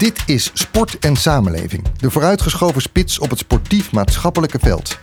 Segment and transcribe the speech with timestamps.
[0.00, 4.98] Dit is Sport en Samenleving, de vooruitgeschoven spits op het sportief-maatschappelijke veld.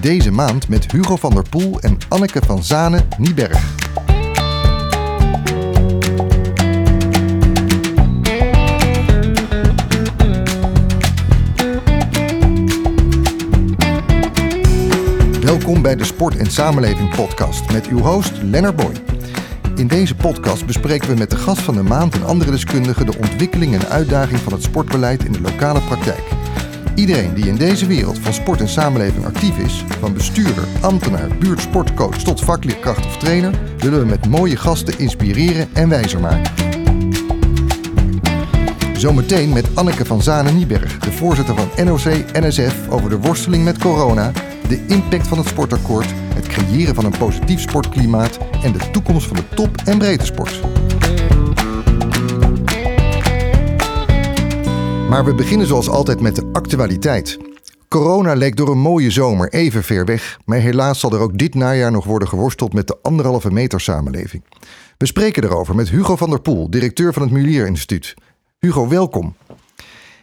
[0.00, 3.74] Deze maand met Hugo van der Poel en Anneke van Zanen-Nieberg.
[15.40, 19.15] Welkom bij de Sport en Samenleving podcast met uw host Lennart Boy.
[19.76, 23.18] In deze podcast bespreken we met de gast van de maand en andere deskundigen de
[23.18, 26.22] ontwikkeling en uitdaging van het sportbeleid in de lokale praktijk.
[26.94, 32.22] Iedereen die in deze wereld van sport en samenleving actief is, van bestuurder, ambtenaar, buurtsportcoach
[32.22, 36.52] tot vakleerkracht of trainer, willen we met mooie gasten inspireren en wijzer maken.
[38.96, 44.32] Zometeen met Anneke van Zanen-Nieberg, de voorzitter van NOC-NSF, over de worsteling met corona,
[44.68, 46.14] de impact van het sportakkoord,
[46.56, 50.60] creëren van een positief sportklimaat en de toekomst van de top- en breedtesport.
[55.08, 57.38] Maar we beginnen zoals altijd met de actualiteit.
[57.88, 61.54] Corona leek door een mooie zomer even ver weg, maar helaas zal er ook dit
[61.54, 64.44] najaar nog worden geworsteld met de anderhalve meter samenleving.
[64.98, 68.14] We spreken erover met Hugo van der Poel, directeur van het Mulier Instituut.
[68.58, 69.36] Hugo, welkom.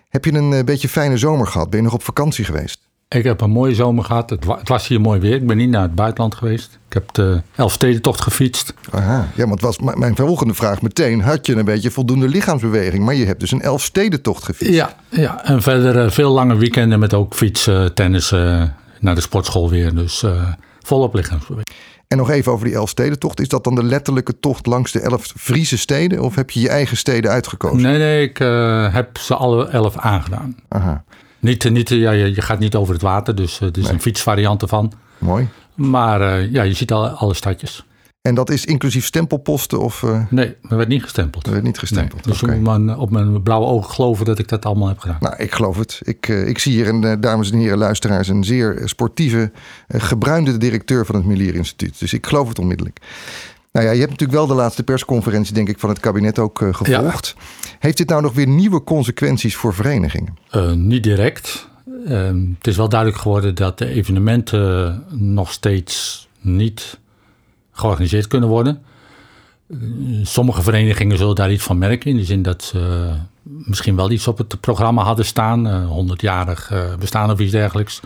[0.09, 1.69] Heb je een eh, beetje fijne zomer gehad?
[1.69, 2.91] Ben je nog op vakantie geweest?
[3.14, 4.30] Ik heb een mooie zomer gehad.
[4.30, 5.36] Het, wa- het was hier mooi weer.
[5.36, 6.80] Ik ben niet naar het buitenland geweest.
[6.88, 8.73] Ik heb de Elfstedentocht gefietst.
[8.92, 11.22] Aha, ja, want was mijn volgende vraag meteen.
[11.22, 13.06] Had je een beetje voldoende lichaamsbeweging?
[13.06, 14.73] Maar je hebt dus een Elfstedentocht gefietst.
[14.73, 15.44] Ja, ja.
[15.45, 19.95] en verder eh, veel lange weekenden met ook fietsen, tennissen, naar de sportschool weer.
[19.95, 20.47] Dus eh,
[20.80, 21.75] volop lichaamsbeweging.
[22.08, 23.39] En nog even over die Elfstedentocht.
[23.39, 26.22] Is dat dan de letterlijke tocht langs de elf Friese steden?
[26.22, 27.81] Of heb je je eigen steden uitgekozen?
[27.81, 30.56] Nee, nee, ik eh, heb ze alle elf aangedaan.
[30.67, 31.03] Aha,
[31.44, 34.02] Niet, niet, ja, je, je gaat niet over het water, dus eh, het is een
[34.02, 34.91] fietsvariant ervan.
[35.17, 35.47] mooi.
[35.75, 37.83] Maar eh, ja, je ziet alle, alle stadjes.
[38.23, 41.47] En dat is inclusief stempelposten of uh, Nee, er werd niet gestempeld.
[41.47, 42.25] werd niet gestempeld?
[42.25, 45.17] Nee, dus moet maar op mijn blauwe ogen geloven dat ik dat allemaal heb gedaan.
[45.19, 46.00] Nou, ik geloof het.
[46.03, 49.52] Ik, eh, ik zie hier, een, eh, dames en heren luisteraars, een zeer sportieve,
[49.88, 52.00] eh, gebruinde directeur van het Mulier Instituut.
[52.00, 53.00] Dus ik geloof het onmiddellijk.
[53.73, 56.61] Nou ja, je hebt natuurlijk wel de laatste persconferentie, denk ik, van het kabinet ook
[56.61, 57.35] eh, gevolgd.
[57.79, 60.38] Heeft dit nou nog weer nieuwe consequenties voor verenigingen?
[60.50, 61.69] Eh, niet direct.
[62.07, 67.00] Ehm, het is wel duidelijk geworden dat de evenementen nog steeds niet
[67.72, 68.81] georganiseerd kunnen worden.
[69.69, 69.78] Eh,
[70.23, 72.11] sommige verenigingen zullen daar iets van merken.
[72.11, 73.09] In de zin dat ze
[73.44, 75.67] misschien wel iets op het programma hadden staan.
[75.67, 78.00] eh 100-jarig eh, bestaan of iets dergelijks.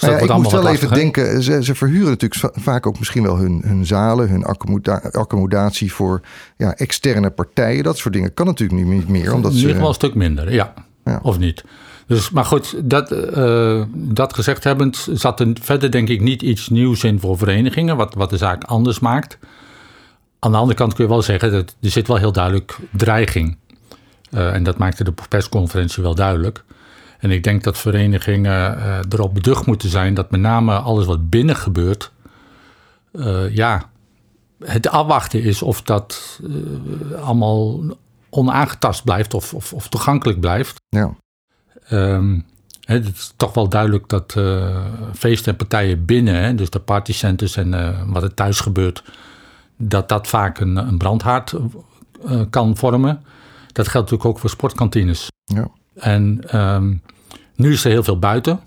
[0.00, 3.22] Nou ja, ik moest wel even denken, ze, ze verhuren natuurlijk va- vaak ook misschien
[3.22, 6.20] wel hun, hun zalen, hun accommoda- accommodatie voor
[6.56, 7.84] ja, externe partijen.
[7.84, 9.34] Dat soort dingen kan natuurlijk niet meer.
[9.34, 10.74] Omdat In ieder geval ze, een stuk minder, ja.
[11.04, 11.20] Ja.
[11.22, 11.64] Of niet.
[12.06, 16.68] Dus, maar goed, dat, eh, dat gezegd hebbend zat er verder denk ik niet iets
[16.68, 19.38] nieuws in voor verenigingen, wat, wat de zaak anders maakt.
[20.38, 23.56] Aan de andere kant kun je wel zeggen dat er zit wel heel duidelijk dreiging.
[24.30, 26.64] Eh, en dat maakte de persconferentie wel duidelijk.
[27.20, 31.30] En ik denk dat verenigingen eh, erop beducht moeten zijn dat met name alles wat
[31.30, 32.12] binnen gebeurt,
[33.12, 33.90] eh, ja,
[34.64, 37.80] het afwachten is of dat eh, allemaal
[38.30, 40.80] onaangetast blijft of, of, of toegankelijk blijft.
[40.88, 41.14] ja.
[41.86, 42.40] Ehm,
[42.80, 44.36] het is toch wel duidelijk dat
[45.14, 49.04] feesten en partijen binnen, hè, dus de partycenters en wat er thuis gebeurt,
[49.76, 51.54] dat dat vaak een, een brandhaard
[52.50, 53.22] kan vormen.
[53.72, 55.28] Dat geldt natuurlijk ook voor sportkantines.
[55.44, 55.70] Ja.
[56.00, 56.94] En ehm,
[57.56, 58.60] nu is er heel veel buiten.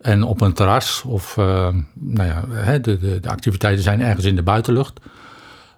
[0.00, 4.24] En op een terras of eh, nou ja, hè, de, de, de activiteiten zijn ergens
[4.26, 5.00] in de buitenlucht.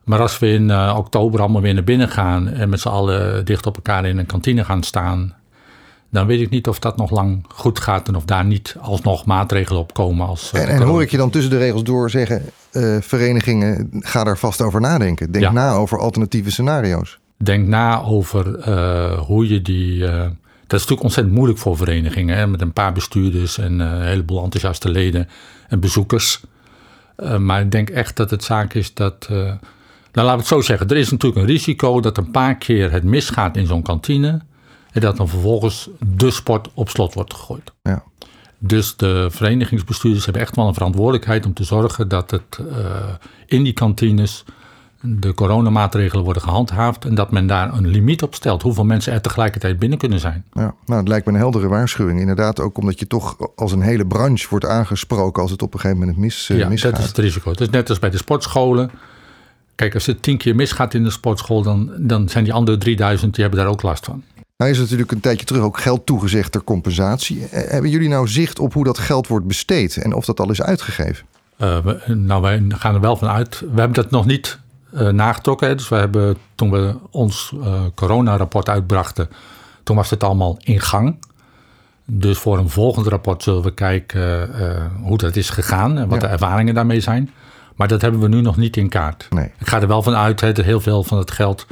[0.04, 3.44] Maar als we in eh, oktober allemaal weer naar binnen gaan en met z'n allen
[3.44, 5.34] dicht op elkaar in een kantine gaan staan,
[6.10, 9.25] dan weet ik niet of dat nog lang goed gaat en of daar niet alsnog
[9.25, 10.26] maatregelen op komen.
[10.26, 13.88] Als, eh, En, en hoor ik je dan tussen de regels door zeggen, eh, verenigingen,
[13.92, 15.31] ga daar vast over nadenken.
[15.32, 15.53] Denk Ja.
[15.53, 17.19] na over alternatieve scenario's.
[17.36, 18.69] Denk na over
[19.19, 20.04] hoe je die.
[20.66, 22.37] Dat is natuurlijk ontzettend moeilijk voor verenigingen.
[22.37, 25.28] Hè, met een paar bestuurders en eh, een heleboel enthousiaste leden
[25.69, 26.41] en bezoekers.
[27.16, 29.27] Eh, maar ik denk echt dat het zaak is dat.
[29.31, 29.59] eh, nou,
[30.12, 30.88] laten we het zo zeggen.
[30.88, 34.41] Er is natuurlijk een risico dat een paar keer het misgaat in zo'n kantine.
[34.92, 37.72] En dat dan vervolgens de sport op slot wordt gegooid.
[37.83, 38.03] Ja.
[38.59, 42.60] Dus de verenigingsbestuurders hebben echt wel een verantwoordelijkheid om te zorgen dat het
[43.47, 44.45] in die kantines
[45.01, 49.21] de coronamaatregelen worden gehandhaafd en dat men daar een limiet op stelt hoeveel mensen er
[49.21, 50.45] tegelijkertijd binnen kunnen zijn.
[50.53, 52.21] Ja, nou, het lijkt me een heldere waarschuwing.
[52.21, 55.81] Inderdaad, ook omdat je toch als een hele branche wordt aangesproken als het op een
[55.81, 56.91] gegeven moment mis, eh, ja, misgaat.
[56.93, 57.51] dat is het risico.
[57.51, 58.91] Het is net als bij de sportscholen.
[59.75, 63.34] Kijk, als het tien keer misgaat in de sportschool, dan, dan zijn die andere 3000,
[63.34, 64.22] die hebben daar ook last van.
[64.57, 67.47] Nou is natuurlijk een tijdje terug ook geld toegezegd ter compensatie.
[67.47, 70.51] Eh, Hebben jullie nou zicht op hoe dat geld wordt besteed en of dat al
[70.51, 71.27] is uitgegeven?
[71.57, 73.60] Eh, we- nou, wij gaan er wel van uit.
[73.60, 74.59] We hebben dat nog niet
[74.97, 75.69] eh, nagetrokken.
[75.69, 75.75] Hè.
[75.75, 79.28] Dus we hebben toen we ons eh coronarapport uitbrachten,
[79.83, 81.19] Toen was het allemaal in gang.
[82.04, 84.51] Dus voor een volgend rapport zullen we kijken
[85.03, 87.31] hoe dat is gegaan en wat de ervaringen daarmee zijn.
[87.75, 89.27] Maar dat hebben we nu nog niet in kaart.
[89.31, 89.53] Nee.
[89.59, 91.66] Ik ga er wel van uit dat heel veel van het geld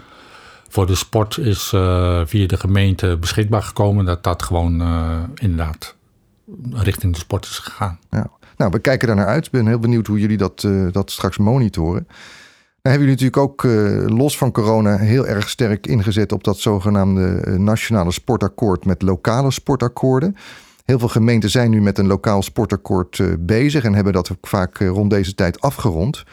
[0.68, 1.68] voor de sport is
[2.24, 4.04] via de gemeente beschikbaar gekomen.
[4.04, 4.82] Dat dat gewoon
[5.34, 5.94] inderdaad
[6.72, 7.98] richting de sport is gegaan.
[8.10, 8.30] Ja.
[8.56, 9.46] Nou, we kijken daar naar uit.
[9.46, 12.08] Ik ben heel benieuwd hoe jullie dat, uh, dat straks monitoren.
[12.88, 17.44] Hebben jullie natuurlijk ook uh, los van corona heel erg sterk ingezet op dat zogenaamde
[17.46, 20.36] uh, nationale sportakkoord met lokale sportakkoorden.
[20.84, 24.78] Heel veel gemeenten zijn nu met een lokaal sportakkoord bezig en hebben dat ook vaak
[24.78, 26.24] rond deze tijd afgerond.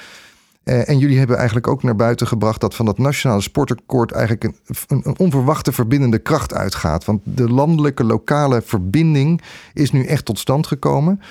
[0.64, 4.56] En jullie hebben eigenlijk ook naar buiten gebracht dat van dat nationale sportakkoord eigenlijk een,
[4.88, 7.06] een, een, onverwachte verbindende kracht uitgaat.
[7.06, 9.42] Want de landelijke, lokale verbinding
[9.74, 11.22] is nu echt tot stand gekomen.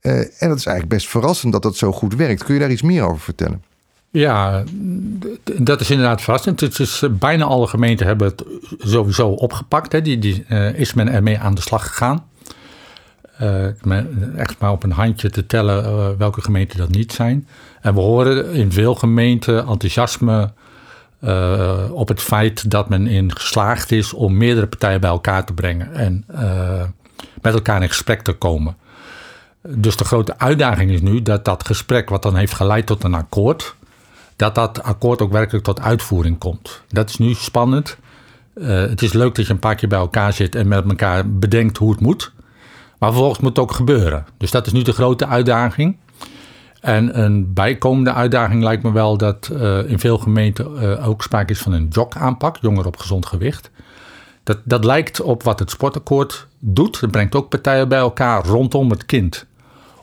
[0.00, 2.44] En dat is eigenlijk best verrassend dat dat zo goed werkt.
[2.44, 3.69] Kun je daar iets meer over vertellen?
[4.12, 4.64] Ja,
[5.56, 6.60] dat is inderdaad verrassend.
[6.60, 8.44] Het is, bijna alle gemeenten hebben het
[8.78, 9.92] sowieso opgepakt.
[9.92, 10.02] Hè.
[10.02, 12.24] Die, die uh, is men ermee aan de slag gegaan.
[13.42, 17.48] Uh, echt maar op een handje te tellen welke gemeenten dat niet zijn.
[17.80, 20.52] En we horen in veel gemeenten enthousiasme
[21.90, 25.94] op het feit dat men in geslaagd is om meerdere partijen bij elkaar te brengen
[25.94, 26.24] en
[27.42, 28.76] met elkaar in gesprek te komen.
[29.62, 33.14] Dus de grote uitdaging is nu dat dat gesprek, wat dan heeft geleid tot een
[33.14, 33.74] akkoord,
[34.40, 36.82] dat dat akkoord ook werkelijk tot uitvoering komt.
[36.88, 37.96] Dat is nu spannend.
[38.60, 41.76] het is leuk dat je een paar keer bij elkaar zit en met elkaar bedenkt
[41.76, 42.32] hoe het moet.
[42.98, 44.26] Maar vervolgens moet het ook gebeuren.
[44.36, 45.96] Dus dat is nu de grote uitdaging.
[46.80, 51.52] En een bijkomende uitdaging lijkt me wel dat uh, in veel gemeenten uh, ook sprake
[51.52, 53.70] is van een jog-aanpak, jongeren op gezond gewicht.
[54.42, 57.00] Dat, dat lijkt op wat het sportakkoord doet.
[57.00, 59.46] Het brengt ook partijen bij elkaar rondom het kind.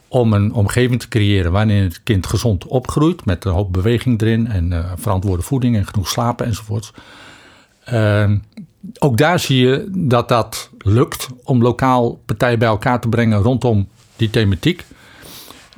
[0.08, 3.26] Om een omgeving te creëren waarin het kind gezond opgroeit.
[3.26, 6.94] Met een hoop beweging erin en uh, verantwoorde voeding en genoeg slapen enzovoorts.
[7.84, 8.38] Ehm,
[9.00, 13.88] ook daar zie je dat dat lukt om lokaal partijen bij elkaar te brengen rondom
[14.16, 14.86] die thematiek.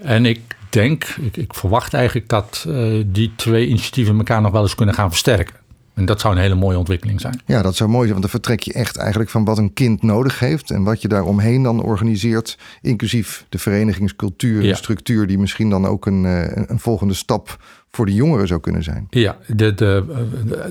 [0.01, 4.61] En ik denk, ik, ik verwacht eigenlijk dat uh, die twee initiatieven elkaar nog wel
[4.61, 5.55] eens kunnen gaan versterken.
[5.99, 7.41] En dat zou een hele mooie ontwikkeling zijn.
[7.45, 10.03] Ja, dat zou mooi zijn, want dan vertrek je echt eigenlijk van wat een kind
[10.03, 14.75] nodig heeft en wat je daar omheen dan organiseert, inclusief de verenigingscultuur en ja.
[14.75, 16.23] structuur, die misschien dan ook een,
[16.71, 17.57] een volgende stap
[17.91, 19.07] voor de jongeren zou kunnen zijn.
[19.09, 20.03] Ja, de, de,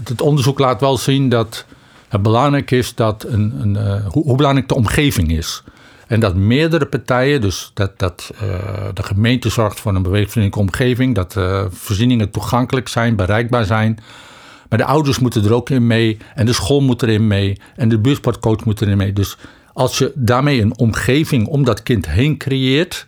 [0.04, 1.66] het onderzoek laat wel zien dat
[2.08, 5.62] het belangrijk is dat een, een uh, hoe, hoe, belangrijk de omgeving is.
[6.06, 8.40] En dat meerdere partijen, dus dat, dat uh,
[8.94, 13.98] de gemeente zorgt voor een beweegvriendelijke omgeving, dat uh, voorzieningen toegankelijk zijn, bereikbaar zijn.
[14.68, 17.88] Maar de ouders moeten er ook in mee en de school moet erin mee en
[17.88, 19.12] de buurtsportcoach moet erin mee.
[19.12, 19.36] Dus
[19.72, 23.06] als je daarmee een omgeving om dat kind heen creëert,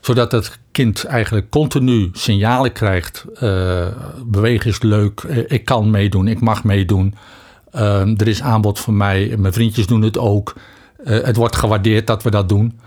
[0.00, 3.24] zodat het kind eigenlijk continu signalen krijgt.
[3.42, 3.86] Uh,
[4.26, 7.14] bewegen is leuk, ik kan meedoen, ik mag meedoen.
[7.74, 10.54] Uh, er is aanbod voor mij, mijn vriendjes doen het ook.
[11.04, 12.78] Het wordt gewaardeerd dat we dat doen.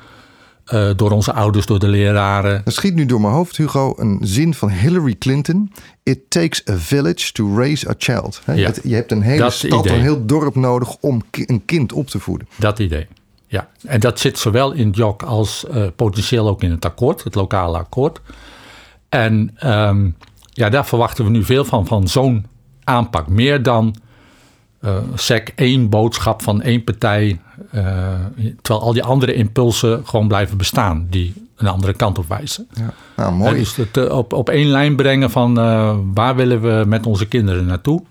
[0.73, 2.61] Uh, door onze ouders, door de leraren.
[2.65, 5.71] Er schiet nu door mijn hoofd, Hugo, een zin van Hillary Clinton.
[6.03, 8.41] It takes a village to raise a child.
[8.45, 9.97] He, ja, het, je hebt een hele stad, idee.
[9.97, 12.47] een heel dorp nodig om ki een kind op te voeden.
[12.55, 13.07] Dat idee.
[13.47, 17.35] Ja, en dat zit zowel in JOC als uh, potentieel ook in het akkoord, het
[17.35, 18.21] lokale akkoord.
[19.09, 20.15] En um,
[20.49, 22.45] ja, daar verwachten we nu veel van, van zo'n
[22.83, 23.27] aanpak.
[23.27, 23.95] Meer dan
[24.81, 27.39] uh, SEC één boodschap van één partij,
[28.61, 32.68] terwijl al die andere impulsen gewoon blijven bestaan, die een andere kant op wijzen.
[32.73, 32.94] Ja.
[33.16, 33.56] Nou, mooi.
[33.56, 35.54] Dus het uh, op, op één lijn brengen van
[36.14, 38.04] waar willen we met onze kinderen naartoe.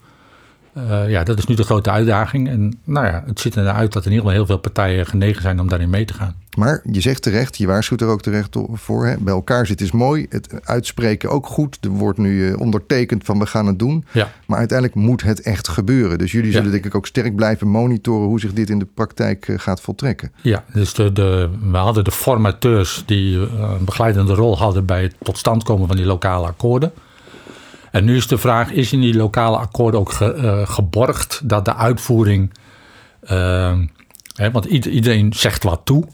[0.77, 2.49] Uh, ja, dat is nu de grote uitdaging.
[2.49, 5.61] En nou ja, het ziet eruit dat in ieder geval heel veel partijen genegen zijn
[5.61, 6.35] om daarin mee te gaan.
[6.57, 9.07] Maar je zegt terecht, je waarschuwt er ook terecht voor.
[9.07, 9.17] Hè?
[9.19, 10.27] Bij elkaar zitten is mooi.
[10.29, 11.79] Het uitspreken ook goed.
[11.81, 14.05] Er wordt nu ondertekend van we gaan het doen.
[14.13, 14.31] Ja.
[14.47, 16.19] Maar uiteindelijk moet het echt gebeuren.
[16.19, 16.73] Dus jullie zullen ja.
[16.73, 20.33] denk ik ook sterk blijven monitoren hoe zich dit in de praktijk gaat voltrekken.
[20.41, 25.15] Ja, dus de, de, we hadden de formateurs die een begeleidende rol hadden bij het
[25.23, 26.93] tot stand komen van die lokale akkoorden.
[27.91, 31.65] En nu is de vraag, is in die lokale akkoorden ook ge, uh, geborgd dat
[31.65, 32.53] de uitvoering,
[33.31, 33.79] uh,
[34.35, 36.05] hè, want iedereen zegt wat toe,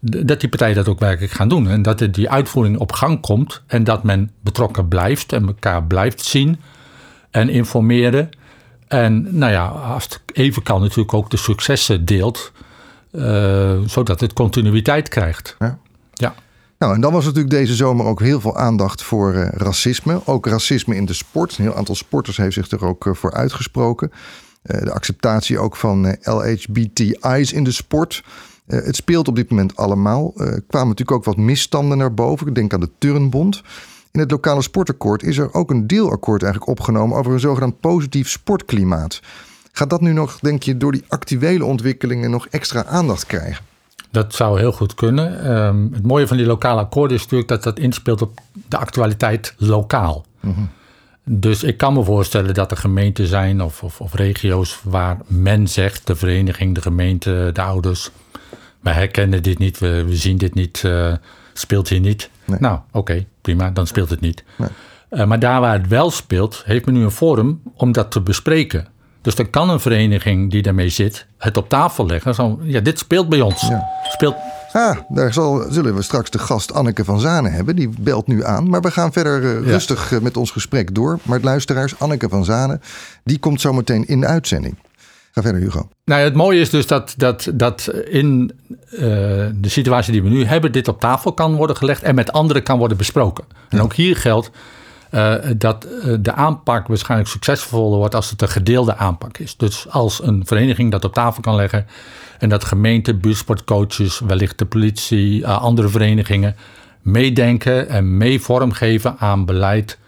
[0.00, 1.68] dat die partijen dat ook werkelijk gaan doen.
[1.68, 6.24] En dat die uitvoering op gang komt en dat men betrokken blijft en elkaar blijft
[6.24, 6.60] zien
[7.30, 8.30] en informeren.
[8.88, 12.52] En nou ja, als het even kan natuurlijk ook de successen deelt,
[13.12, 15.56] uh, zodat het continuïteit krijgt.
[15.58, 15.78] Ja.
[16.12, 16.34] ja.
[16.78, 20.20] Nou, en dan was natuurlijk deze zomer ook heel veel aandacht voor uh, racisme.
[20.24, 21.58] Ook racisme in de sport.
[21.58, 24.12] Een heel aantal sporters heeft zich er ook uh, voor uitgesproken.
[24.62, 28.22] De acceptatie ook van LHBTI's in de sport.
[28.68, 30.32] Het speelt op dit moment allemaal.
[30.36, 32.46] Er kwamen natuurlijk ook wat misstanden naar boven.
[32.46, 33.62] Ik denk aan de Turnbond.
[34.12, 38.28] In het lokale sportakkoord is er ook een deelakkoord eigenlijk opgenomen over een zogenaamd positief
[38.28, 39.20] sportklimaat.
[39.72, 43.64] Gaat dat nu nog, denk je, door die actuele ontwikkelingen nog extra aandacht krijgen?
[44.10, 45.44] Dat zou heel goed kunnen.
[45.44, 49.54] Ehm, het mooie van die lokale akkoorden is natuurlijk dat dat inspeelt op de actualiteit
[49.56, 50.24] lokaal.
[51.24, 55.68] Dus ik kan me voorstellen dat er gemeenten zijn of, of, of, regio's waar men
[55.68, 58.10] zegt, de vereniging, de gemeente, de ouders,
[58.80, 61.12] wij herkennen dit niet, we, we zien dit niet, uh,
[61.52, 62.30] speelt hier niet.
[62.44, 64.44] Nou, oké, prima, dan speelt het niet.
[64.56, 64.68] Nee.
[65.10, 68.20] Uh, maar daar waar het wel speelt, heeft men nu een forum om dat te
[68.20, 68.86] bespreken.
[69.22, 72.34] Dus dan kan een vereniging die daarmee zit het op tafel leggen.
[72.34, 73.60] Zo, ja, dit speelt bij ons.
[73.60, 73.88] Ja.
[74.02, 74.34] Speelt...
[74.72, 77.76] Ah, daar zal, zullen we straks de gast Anneke van Zanen hebben.
[77.76, 78.68] Die belt nu aan.
[78.68, 79.70] Maar we gaan verder uh, ja.
[79.70, 81.18] rustig uh, met ons gesprek door.
[81.22, 82.80] Maar luisteraars, Anneke van Zanen,
[83.24, 84.76] die komt zometeen in de uitzending.
[85.38, 85.88] Ga verder, Hugo.
[86.04, 88.52] Nou, het mooie is dus dat, dat, dat in
[88.90, 89.00] uh,
[89.54, 92.62] de situatie die we nu hebben, dit op tafel kan worden gelegd en met anderen
[92.62, 93.44] kan worden besproken.
[93.68, 94.50] En ook hier geldt
[95.10, 99.56] uh, dat uh, de aanpak waarschijnlijk succesvoller wordt als het een gedeelde aanpak is.
[99.56, 101.86] Dus als een vereniging dat op tafel kan leggen
[102.38, 106.56] en dat gemeente, buurtsportcoaches, wellicht de politie, uh, andere verenigingen
[107.02, 109.98] meedenken en mee vormgeven aan beleid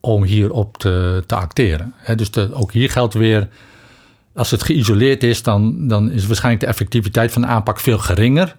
[0.00, 1.94] om hierop te, te acteren.
[1.96, 3.48] He, dus de, ook hier geldt weer,
[4.34, 8.56] als het geïsoleerd is, dan, dan is waarschijnlijk de effectiviteit van de aanpak veel geringer.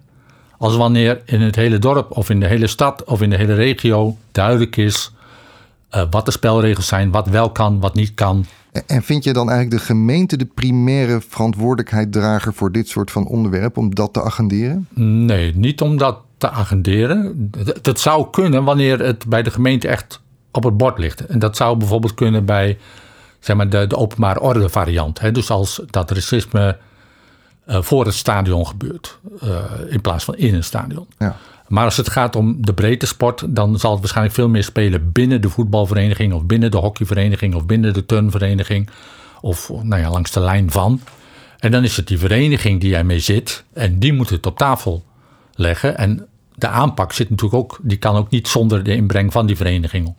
[0.57, 3.53] Als wanneer in het hele dorp of in de hele stad of in de hele
[3.53, 5.11] regio duidelijk is
[5.95, 8.45] uh, wat de spelregels zijn, wat wel kan, wat niet kan.
[8.85, 13.77] En vind je dan eigenlijk de gemeente de primaire verantwoordelijkheidsdrager voor dit soort van onderwerp
[13.77, 14.87] om dat te agenderen?
[15.25, 17.51] Nee, niet om dat te agenderen.
[17.81, 21.25] Dat zou kunnen wanneer het bij de gemeente echt op het bord ligt.
[21.25, 22.77] En dat zou bijvoorbeeld kunnen bij
[23.45, 25.19] zeg maar, de, de openbare orde variant.
[25.19, 25.31] Hè?
[25.31, 26.77] Dus als dat racisme
[27.67, 29.57] uh, voor het stadion gebeurt, uh,
[29.89, 31.07] in plaats van in een stadion.
[31.17, 31.37] Ja.
[31.67, 35.11] Maar als het gaat om de breedte sport, dan zal het waarschijnlijk veel meer spelen
[35.11, 38.89] binnen de voetbalvereniging of binnen de hockeyvereniging of binnen de turnvereniging
[39.41, 41.01] of nou ja, langs de lijn van.
[41.59, 45.03] En dan is het die vereniging die mee zit en die moet het op tafel
[45.55, 45.97] leggen.
[45.97, 49.55] En de aanpak zit natuurlijk ook, die kan ook niet zonder de inbreng van die
[49.55, 50.15] vereniging.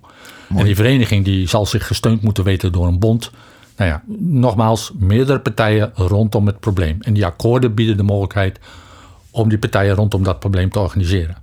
[0.48, 0.60] Mooi.
[0.60, 3.30] En die vereniging die zal zich gesteund moeten weten door een bond.
[3.76, 6.96] Nou ja, nogmaals, meerdere partijen rondom het probleem.
[7.00, 8.58] En die akkoorden bieden de mogelijkheid
[9.30, 11.36] om die partijen rondom dat probleem te organiseren.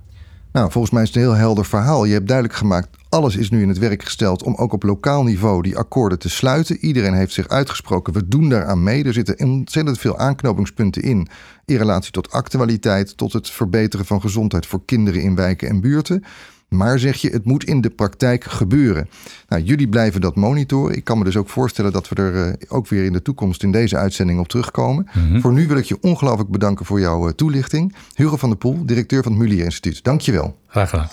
[0.52, 2.04] Nou, volgens mij is het een heel helder verhaal.
[2.04, 5.22] Je hebt duidelijk gemaakt, alles is nu in het werk gesteld om ook op lokaal
[5.22, 6.76] niveau die akkoorden te sluiten.
[6.76, 9.04] Iedereen heeft zich uitgesproken, we doen daaraan mee.
[9.04, 11.28] Er zitten ontzettend veel aanknopingspunten in,
[11.64, 16.24] in relatie tot actualiteit, tot het verbeteren van gezondheid voor kinderen in wijken en buurten.
[16.76, 19.08] Maar zeg je, het moet in de praktijk gebeuren.
[19.48, 20.96] Nou, jullie blijven dat monitoren.
[20.96, 23.62] Ik kan me dus ook voorstellen dat we er uh, ook weer in de toekomst
[23.62, 25.08] in deze uitzending op terugkomen.
[25.12, 25.40] Mm -hmm.
[25.40, 27.94] Voor nu wil ik je ongelooflijk bedanken voor jouw uh, toelichting.
[28.14, 30.04] Hugo van der Poel, directeur van het Mulier Instituut.
[30.04, 30.56] Dank je wel.
[30.66, 31.08] Graag gedaan.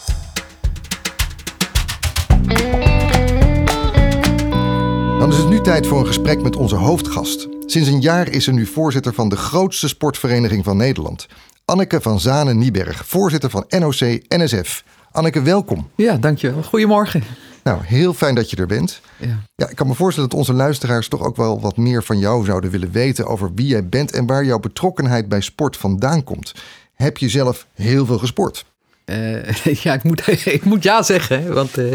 [5.19, 7.47] Dan is het nu tijd voor een gesprek met onze hoofdgast.
[7.65, 11.27] Sinds een jaar is ze nu voorzitter van de grootste sportvereniging van Nederland.
[11.65, 14.83] Anneke van Zanen-Nieberg, voorzitter van NOC-NSF.
[15.13, 15.89] Anneke, welkom.
[15.95, 16.63] Ja, dankjewel.
[16.63, 17.23] Goedemorgen.
[17.63, 19.01] Nou, heel fijn dat je er bent.
[19.17, 19.39] Ja.
[19.55, 22.45] ja, ik kan me voorstellen dat onze luisteraars toch ook wel wat meer van jou
[22.45, 26.53] zouden willen weten over wie jij bent en waar jouw betrokkenheid bij sport vandaan komt.
[26.93, 28.65] Heb je zelf heel veel gesport?
[29.05, 29.43] Uh,
[29.83, 30.27] ja, ik moet,
[30.57, 31.53] ik moet ja zeggen.
[31.53, 31.93] Want uh,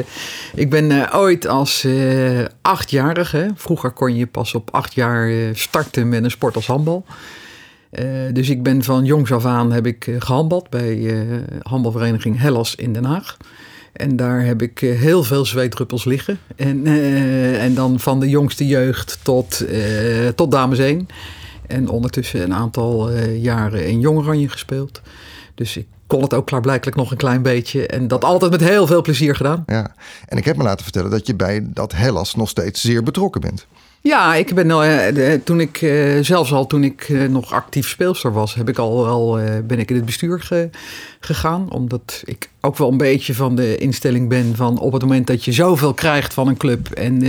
[0.55, 1.87] ik ben uh, ooit als
[2.63, 7.05] achtjarige, vroeger kon je pas op acht jaar starten met een sport als handbal.
[7.99, 12.41] Uh, dus ik ben van jongs af aan heb ik uh, gehandbald bij uh, handbalvereniging
[12.41, 13.37] Hellas in Den Haag.
[13.93, 16.39] En daar heb ik heel veel zweetdruppels liggen.
[16.57, 16.87] En,
[17.59, 19.65] en dan van de jongste jeugd tot,
[20.35, 21.09] tot dames 1.
[21.67, 25.01] En ondertussen een aantal jaren in Jong Oranje gespeeld.
[25.55, 27.87] Dus ik kon het ook klaarblijkelijk nog een klein beetje.
[27.87, 29.63] En dat altijd met heel veel plezier gedaan.
[29.67, 29.95] Ja,
[30.29, 33.41] en ik heb me laten vertellen dat je bij dat Hellas nog steeds zeer betrokken
[33.41, 33.67] bent.
[34.07, 38.33] Ja, ik ben uh, toen ik uh, zelfs al toen ik uh, nog actief speelster
[38.33, 40.71] was, heb ik al wel ben ik in het bestuur ge,
[41.21, 45.27] gegaan, omdat ik ook wel een beetje van de instelling ben van op het moment
[45.27, 47.21] dat je zoveel krijgt van een club en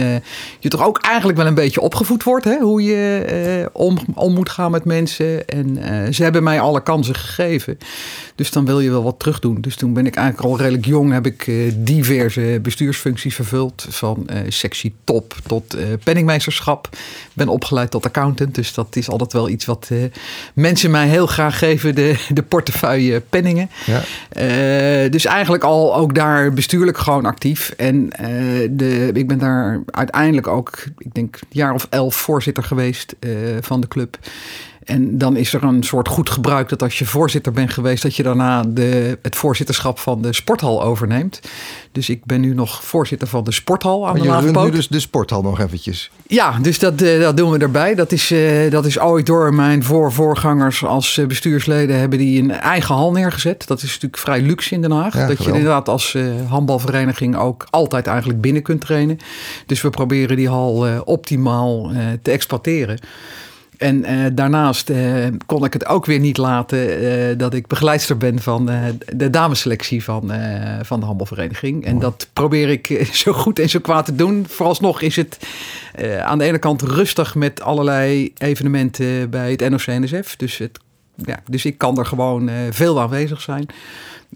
[0.59, 4.49] je toch ook eigenlijk wel een beetje opgevoed wordt, hè, hoe je om, om moet
[4.49, 5.47] gaan met mensen.
[5.47, 5.77] En
[6.13, 7.77] ze hebben mij alle kansen gegeven,
[8.35, 9.61] dus dan wil je wel wat terug doen.
[9.61, 14.95] Dus toen ben ik eigenlijk al redelijk jong, heb ik diverse bestuursfuncties vervuld, van sectie
[15.03, 16.66] top tot penningmeesterschap
[17.33, 18.55] ben opgeleid tot accountant.
[18.55, 20.03] Dus dat is altijd wel iets wat uh,
[20.53, 21.95] mensen mij heel graag geven.
[21.95, 23.69] De, de portefeuille penningen.
[23.85, 24.01] Ja.
[25.05, 27.73] Uh, dus eigenlijk al ook daar bestuurlijk gewoon actief.
[27.77, 32.63] En uh, de, ik ben daar uiteindelijk ook, ik denk, een jaar of elf voorzitter
[32.63, 33.15] geweest
[33.61, 34.17] van de club.
[34.87, 38.15] En dan is er een soort goed gebruik dat als je voorzitter bent geweest, dat
[38.15, 41.39] je daarna de, het voorzitterschap van de sporthal overneemt.
[41.91, 44.65] Dus ik ben nu nog voorzitter van de sporthal aan maar de je runt Laagpoot.
[44.65, 46.11] nu dus de sporthal nog eventjes.
[46.27, 47.95] Ja, dus dat, eh, dat doen we erbij.
[47.95, 52.51] Dat is, eh, dat is ooit door mijn voor-voorgangers als eh, bestuursleden hebben die een
[52.51, 53.67] eigen hal neergezet.
[53.67, 55.13] Dat is natuurlijk vrij luxe in Den Haag.
[55.13, 56.17] Ja, dat je inderdaad als
[56.47, 59.17] handbalvereniging ook altijd eigenlijk binnen kunt trainen.
[59.65, 61.91] Dus we proberen die hal optimaal
[62.21, 62.99] te exploiteren.
[63.77, 68.17] En eh, daarnaast eh, kon ik het ook weer niet laten eh, dat ik begeleidster
[68.17, 68.69] ben van
[69.15, 70.31] de damesselectie van,
[70.81, 71.85] van de handbalvereniging.
[71.85, 74.45] En dat probeer ik zo goed en zo kwaad te doen.
[74.47, 75.37] Vooralsnog is het
[76.21, 80.35] aan de ene kant rustig met allerlei evenementen bij het NOC-NSF.
[80.35, 80.79] Dus, het,
[81.15, 83.65] ja, dus ik kan er gewoon veel aanwezig zijn.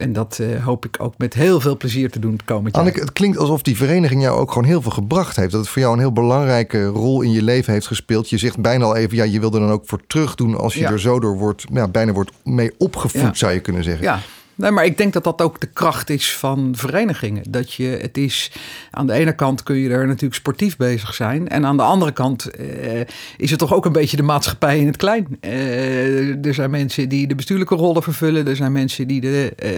[0.02, 2.84] En dat eh, hoop ik ook met heel veel plezier te doen het komend jaar.
[2.84, 5.52] Anneke, het klinkt alsof die vereniging jou ook gewoon heel veel gebracht heeft.
[5.52, 8.30] Dat het voor jou een heel belangrijke rol in je leven heeft gespeeld.
[8.30, 10.74] Je zegt bijna al even, ja, je wil er dan ook voor terug doen als
[10.74, 10.92] je Ja.
[10.92, 13.34] er zo door wordt, ja, bijna wordt mee opgevoed, Ja.
[13.34, 14.04] zou je kunnen zeggen.
[14.04, 14.20] Ja,
[14.62, 17.44] nee, maar ik denk dat dat ook de kracht is van verenigingen.
[17.50, 18.52] Dat je, het is,
[18.92, 21.50] aan de ene kant kun je er natuurlijk sportief bezig zijn.
[21.50, 23.00] En aan de andere kant eh,
[23.38, 25.38] is het toch ook een beetje de maatschappij in het klein.
[25.40, 28.48] Eh, er zijn mensen die de bestuurlijke rollen vervullen.
[28.48, 29.72] Er zijn mensen die de eh,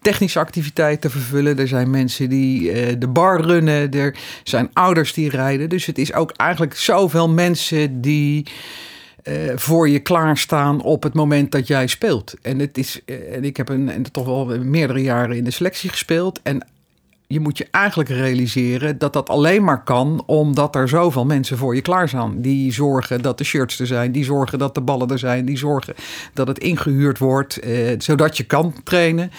[0.00, 1.58] technische activiteiten vervullen.
[1.58, 3.90] Er zijn mensen die eh, de bar runnen.
[3.90, 5.68] Er zijn ouders die rijden.
[5.68, 8.46] Dus het is ook eigenlijk zoveel mensen die
[9.22, 12.34] eh, voor je klaarstaan op het moment dat jij speelt.
[12.42, 15.50] En, het is, eh, en ik heb een, en toch wel meerdere jaren in de
[15.50, 16.40] selectie gespeeld.
[16.42, 16.66] En
[17.32, 21.74] je moet je eigenlijk realiseren dat dat alleen maar kan omdat er zoveel mensen voor
[21.74, 22.40] je klaarstaan.
[22.40, 25.58] Die zorgen dat de shirts er zijn, die zorgen dat de ballen er zijn, die
[25.58, 25.94] zorgen
[26.34, 29.30] dat het ingehuurd wordt, eh, zodat je kan trainen.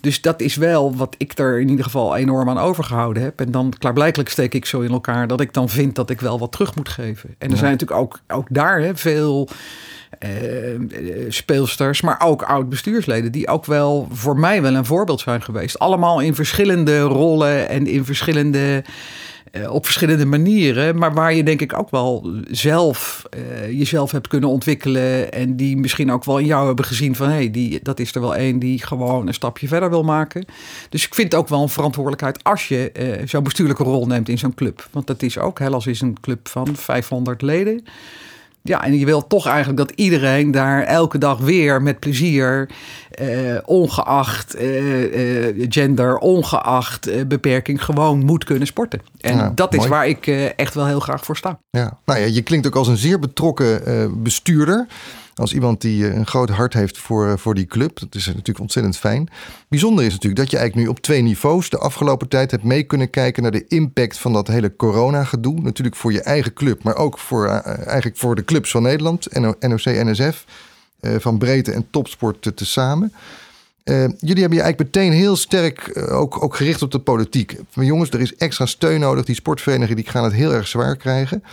[0.00, 3.40] Dus dat is wel wat ik er in ieder geval enorm aan overgehouden heb.
[3.40, 6.38] En dan klaarblijkelijk steek ik zo in elkaar dat ik dan vind dat ik wel
[6.38, 7.34] wat terug moet geven.
[7.38, 9.48] En er zijn natuurlijk ook, ook daar hè, veel
[10.18, 10.80] eh, eh,
[11.28, 13.32] speelsters, maar ook oud-bestuursleden...
[13.32, 15.78] die ook wel voor mij wel een voorbeeld zijn geweest.
[15.78, 18.84] Allemaal in verschillende rollen en in verschillende...
[19.50, 24.28] eh, op verschillende manieren, maar waar je denk ik ook wel zelf eh, jezelf hebt
[24.28, 25.32] kunnen ontwikkelen.
[25.32, 28.14] En die misschien ook wel in jou hebben gezien van hé, hey, die dat is
[28.14, 30.44] er wel één die gewoon een stapje verder wil maken.
[30.88, 34.28] Dus ik vind het ook wel een verantwoordelijkheid als je eh, zo'n bestuurlijke rol neemt
[34.28, 34.88] in zo'n club.
[34.90, 37.84] Want dat is ook, Hellas is een club van 500 leden.
[38.62, 42.68] Ja, en je wil toch eigenlijk dat iedereen daar elke dag weer met plezier,
[43.10, 43.28] eh,
[43.64, 49.00] ongeacht eh, eh, gender, ongeacht eh, beperking, gewoon moet kunnen sporten.
[49.20, 49.90] En Ja, dat is mooi.
[49.90, 51.58] waar ik eh, echt wel heel graag voor sta.
[51.70, 51.98] Ja.
[52.04, 54.86] Nou ja, je klinkt ook als een zeer betrokken eh, bestuurder.
[55.38, 57.98] Als iemand die eh, een groot hart heeft voor, eh, voor die club.
[58.00, 59.28] Dat is natuurlijk ontzettend fijn.
[59.68, 62.82] Bijzonder is natuurlijk dat je eigenlijk nu op twee niveaus de afgelopen tijd hebt mee
[62.82, 65.60] kunnen kijken naar de impact van dat hele corona-gedoe.
[65.60, 69.38] Natuurlijk voor je eigen club, maar ook voor, eh, eigenlijk voor de clubs van Nederland,
[69.38, 70.44] NO NOC, NSF,
[71.00, 73.12] van breedte en topsport te tezamen.
[73.88, 77.56] Eh, jullie hebben je eigenlijk meteen heel sterk ook, ook gericht op de politiek.
[77.70, 79.24] Van jongens, er is extra steun nodig.
[79.24, 81.44] Die sportverenigingen die gaan het heel erg zwaar krijgen.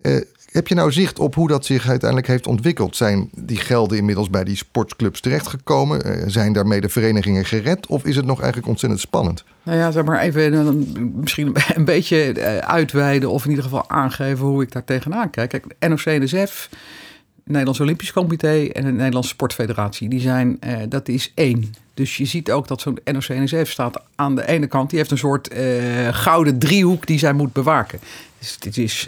[0.00, 0.16] Eh,
[0.54, 2.96] heb je nou zicht op hoe dat zich uiteindelijk heeft ontwikkeld?
[2.96, 6.04] Zijn die gelden inmiddels bij die sportclubs terechtgekomen?
[6.04, 7.86] Eh, zijn daarmee de verenigingen gered?
[7.86, 9.44] Of is het nog eigenlijk ontzettend spannend?
[9.62, 13.90] Nou ja, zeg maar even eh, misschien een beetje eh, uitweiden of in ieder geval
[13.90, 15.50] aangeven hoe ik daar tegenaan kijk.
[15.50, 16.68] Kijk, NOC-NSF,
[17.44, 21.74] Nederlands Olympisch Comité en de Nederlandse Sportfederatie, die zijn, dat is één.
[21.94, 25.18] Dus je ziet ook dat zo'n NOC-NSF staat aan de ene kant, die heeft een
[25.18, 25.50] soort
[26.10, 27.98] gouden driehoek die zij moet bewaken.
[28.38, 29.06] Dus dit is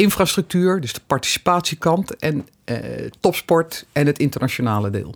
[0.00, 2.76] infrastructuur, dus de participatiekant en eh,
[3.20, 5.14] topsport en het internationale deel.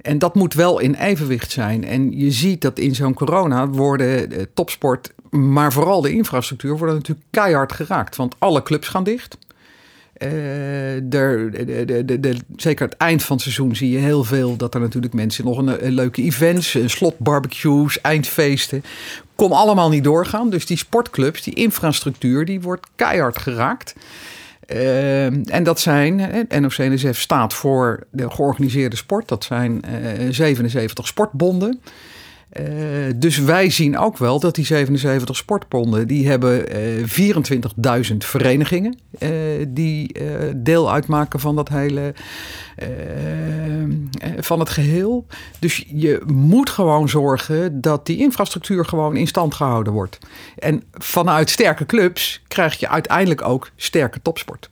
[0.00, 1.84] En dat moet wel in evenwicht zijn.
[1.84, 6.94] En je ziet dat in zo'n corona worden de topsport, maar vooral de infrastructuur, worden
[6.94, 8.16] natuurlijk keihard geraakt.
[8.16, 9.38] Want alle clubs gaan dicht.
[10.12, 10.28] Eh,
[11.02, 11.50] de,
[12.06, 15.12] de, de, zeker het eind van het seizoen zie je heel veel dat er natuurlijk
[15.14, 18.84] mensen nog een, leuke events, slotbarbecues, eindfeesten,
[19.48, 20.50] kon allemaal niet doorgaan.
[20.50, 23.94] Dus die sportclubs, die infrastructuur, die wordt keihard geraakt.
[24.66, 29.28] Eh, en dat zijn, eh, NOC-NSF staat voor de georganiseerde sport.
[29.28, 31.80] Dat zijn eh, 77 sportbonden.
[32.52, 32.64] Eh,
[33.16, 37.04] dus wij zien ook wel dat die 77 sportbonden, die hebben eh
[38.10, 39.30] 24.000 verenigingen eh,
[39.68, 40.16] die
[40.56, 42.14] deel uitmaken van dat hele,
[44.38, 45.26] van het geheel.
[45.58, 50.18] Dus je moet gewoon zorgen dat die infrastructuur gewoon in stand gehouden wordt.
[50.58, 54.68] En vanuit sterke clubs krijg je uiteindelijk ook sterke topsport.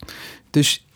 [0.51, 0.87] Dus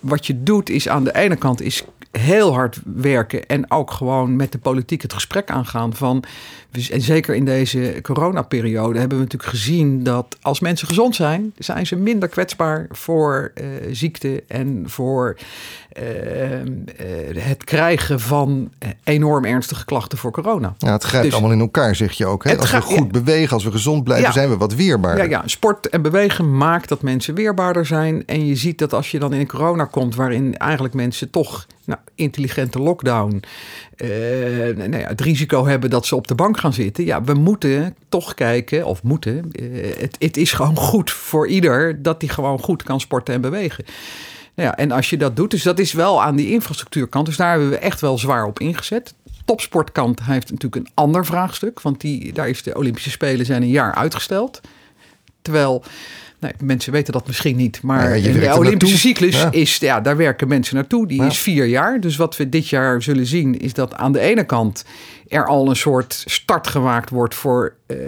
[0.00, 1.84] wat je doet is aan de ene kant is
[2.18, 6.24] heel hard werken en ook gewoon met de politiek het gesprek aangaan van.
[6.90, 11.86] En zeker in deze coronaperiode hebben we natuurlijk gezien dat als mensen gezond zijn, zijn
[11.86, 15.36] ze minder kwetsbaar voor uh, ziekte en voor
[16.00, 18.70] uh, uh, het krijgen van
[19.04, 20.74] enorm ernstige klachten voor corona.
[20.78, 22.44] Ja, het grijpt dus, allemaal in elkaar, zeg je ook.
[22.44, 22.56] Hè?
[22.58, 25.24] Als we goed ja, bewegen, als we gezond blijven, ja, zijn we wat weerbaarder.
[25.24, 28.26] Ja, ja, sport en bewegen maakt dat mensen weerbaarder zijn.
[28.26, 31.66] En je ziet dat als je dan in een corona komt, waarin eigenlijk mensen toch
[31.84, 33.42] nou, intelligente lockdown
[33.96, 37.04] nou ja, het risico hebben dat ze op de bank gaan zitten.
[37.04, 42.02] Ja, we moeten toch kijken, of moeten, uh, het, het is gewoon goed voor ieder
[42.02, 43.84] dat hij gewoon goed kan sporten en bewegen.
[44.54, 47.26] Nou ja, en als je dat doet, dus dat is wel aan die infrastructuurkant.
[47.26, 49.14] Dus daar hebben we echt wel zwaar op ingezet.
[49.44, 51.80] Topsportkant heeft natuurlijk een ander vraagstuk.
[51.80, 54.60] Want die, daar is de Olympische Spelen zijn een jaar uitgesteld.
[55.42, 55.84] Terwijl
[56.40, 57.82] Nee, mensen weten dat misschien niet.
[57.82, 61.06] Maar ja, de Olympische cyclus is, ja, daar werken mensen naartoe.
[61.06, 62.00] Die is vier jaar.
[62.00, 64.84] Dus wat we dit jaar zullen zien, is dat aan de ene kant
[65.28, 67.98] er al een soort start gemaakt wordt voor uh,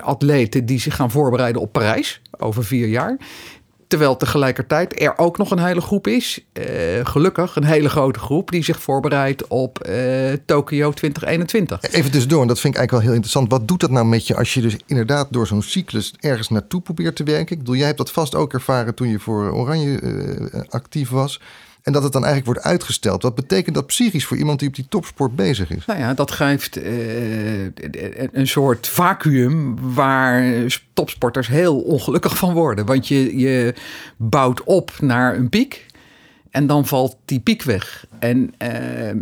[0.00, 3.16] atleten die zich gaan voorbereiden op Parijs over vier jaar.
[3.90, 6.64] Terwijl tegelijkertijd er ook nog een hele groep is, uh,
[7.02, 11.82] gelukkig een hele grote groep, die zich voorbereidt op uh, Tokio 2021.
[11.82, 13.50] Even tussendoor, en dat vind ik eigenlijk wel heel interessant.
[13.50, 16.80] Wat doet dat nou met je als je dus inderdaad door zo'n cyclus ergens naartoe
[16.80, 17.52] probeert te werken?
[17.52, 21.40] Ik bedoel, jij hebt dat vast ook ervaren toen je voor Oranje uh, actief was.
[21.82, 23.22] En dat het dan eigenlijk wordt uitgesteld.
[23.22, 25.84] Wat betekent dat psychisch voor iemand die op die topsport bezig is?
[25.86, 27.64] Nou ja, dat geeft uh,
[28.32, 32.86] een soort vacuüm waar topsporters heel ongelukkig van worden.
[32.86, 33.74] Want je, je
[34.16, 35.86] bouwt op naar een piek.
[36.50, 38.06] En dan valt die piek weg.
[38.18, 38.68] En uh,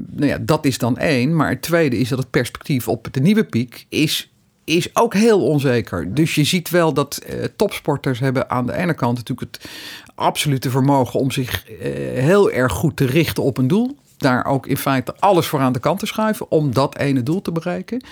[0.06, 1.36] nou ja, dat is dan één.
[1.36, 4.30] Maar het tweede is dat het perspectief op de nieuwe piek is
[4.68, 6.14] is ook heel onzeker.
[6.14, 9.70] Dus je ziet wel dat uh, topsporters hebben aan de ene kant natuurlijk het
[10.18, 11.76] absolute vermogen om zich uh,
[12.20, 13.96] heel erg goed te richten op een doel.
[14.16, 17.42] Daar ook in feite alles voor aan de kant te schuiven om dat ene doel
[17.42, 18.04] te bereiken.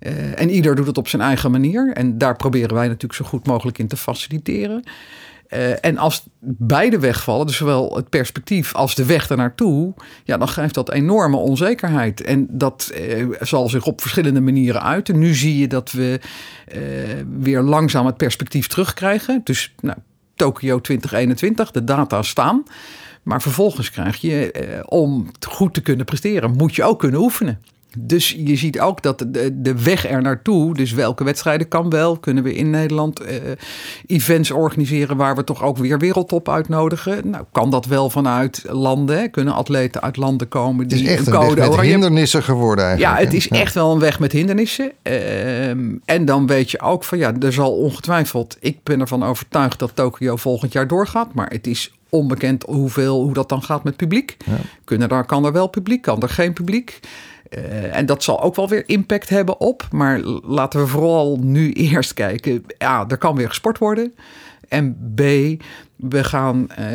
[0.00, 1.92] Uh, en ieder doet het op zijn eigen manier.
[1.92, 4.82] En daar proberen wij natuurlijk zo goed mogelijk in te faciliteren.
[5.48, 6.22] Uh, en als
[6.58, 11.36] beide wegvallen, dus zowel het perspectief als de weg ernaartoe, ja, dan geeft dat enorme
[11.36, 12.20] onzekerheid.
[12.20, 12.92] En dat
[13.40, 15.18] zal zich op verschillende manieren uiten.
[15.18, 16.20] Nu zie je dat we
[17.38, 19.40] weer langzaam het perspectief terugkrijgen.
[19.44, 19.98] Dus nou,
[20.42, 22.62] Tokio 2021, de data staan.
[23.22, 27.62] Maar vervolgens krijg je, om goed te kunnen presteren, moet je ook kunnen oefenen.
[27.98, 32.18] Dus je ziet ook dat de, de weg er naartoe, dus welke wedstrijden kan wel,
[32.18, 33.28] kunnen we in Nederland uh,
[34.06, 37.30] events organiseren waar we toch ook weer wereldtop uitnodigen.
[37.30, 39.30] Nou, kan dat wel vanuit landen?
[39.30, 42.84] Kunnen atleten uit landen komen die het is echt een, code weg met hindernissen geworden
[42.84, 43.18] eigenlijk.
[43.18, 44.92] Ja, het is echt wel een weg met hindernissen.
[45.02, 45.68] Uh,
[46.04, 49.90] en dan weet je ook van ja, er zal ongetwijfeld, ik ben ervan overtuigd dat
[49.94, 54.36] Tokio volgend jaar doorgaat, maar het is onbekend hoeveel, hoe dat dan gaat met publiek.
[54.44, 54.56] Ja.
[54.84, 57.00] Kunnen daar, kan er wel publiek, kan er geen publiek?
[57.58, 59.88] Uh, en dat zal ook wel weer impact hebben op.
[59.90, 62.64] Maar laten we vooral nu eerst kijken.
[62.78, 64.14] Ja, er kan weer gesport worden.
[64.68, 65.22] En B,
[66.08, 66.86] we gaan uh,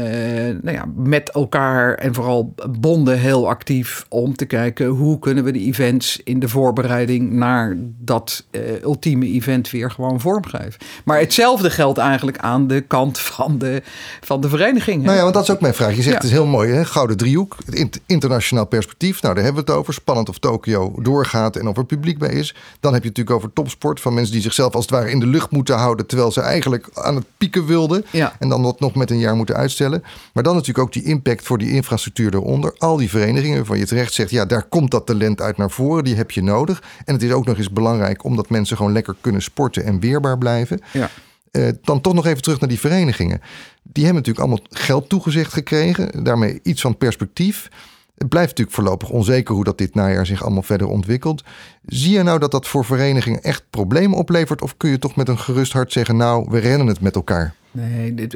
[0.61, 5.51] nou ja, met elkaar en vooral bonden heel actief om te kijken hoe kunnen we
[5.51, 10.79] de events in de voorbereiding naar dat uh, ultieme event weer gewoon vormgeven.
[11.05, 13.81] Maar hetzelfde geldt eigenlijk aan de kant van de,
[14.21, 15.03] van de vereniging.
[15.03, 15.95] Nou ja, want dat is ook mijn vraag.
[15.95, 16.13] Je zegt ja.
[16.13, 16.85] het is heel mooi, hè?
[16.85, 19.21] Gouden driehoek, het internationaal perspectief.
[19.21, 19.93] Nou, daar hebben we het over.
[19.93, 22.55] Spannend of Tokio doorgaat en of er publiek bij is.
[22.79, 25.27] Dan heb je natuurlijk over topsport van mensen die zichzelf als het ware in de
[25.27, 28.05] lucht moeten houden terwijl ze eigenlijk aan het pieken wilden.
[28.11, 28.35] Ja.
[28.39, 30.03] En dan dat nog met een jaar moeten uitstellen.
[30.33, 32.75] Maar dan natuurlijk ook die impact voor die infrastructuur eronder.
[32.77, 36.03] Al die verenigingen waarvan je terecht zegt, ja, daar komt dat talent uit naar voren.
[36.03, 36.83] Die heb je nodig.
[37.05, 40.37] En het is ook nog eens belangrijk omdat mensen gewoon lekker kunnen sporten en weerbaar
[40.37, 40.79] blijven.
[40.93, 41.09] Ja.
[41.51, 43.41] Uh, dan toch nog even terug naar die verenigingen.
[43.83, 46.23] Die hebben natuurlijk allemaal geld toegezegd gekregen.
[46.23, 47.69] Daarmee iets van perspectief.
[48.17, 51.43] Het blijft natuurlijk voorlopig onzeker hoe dat dit najaar zich allemaal verder ontwikkelt.
[51.85, 54.61] Zie je nou dat dat voor verenigingen echt problemen oplevert?
[54.61, 57.53] Of kun je toch met een gerust hart zeggen, nou, we rennen het met elkaar?
[57.71, 58.27] Nee,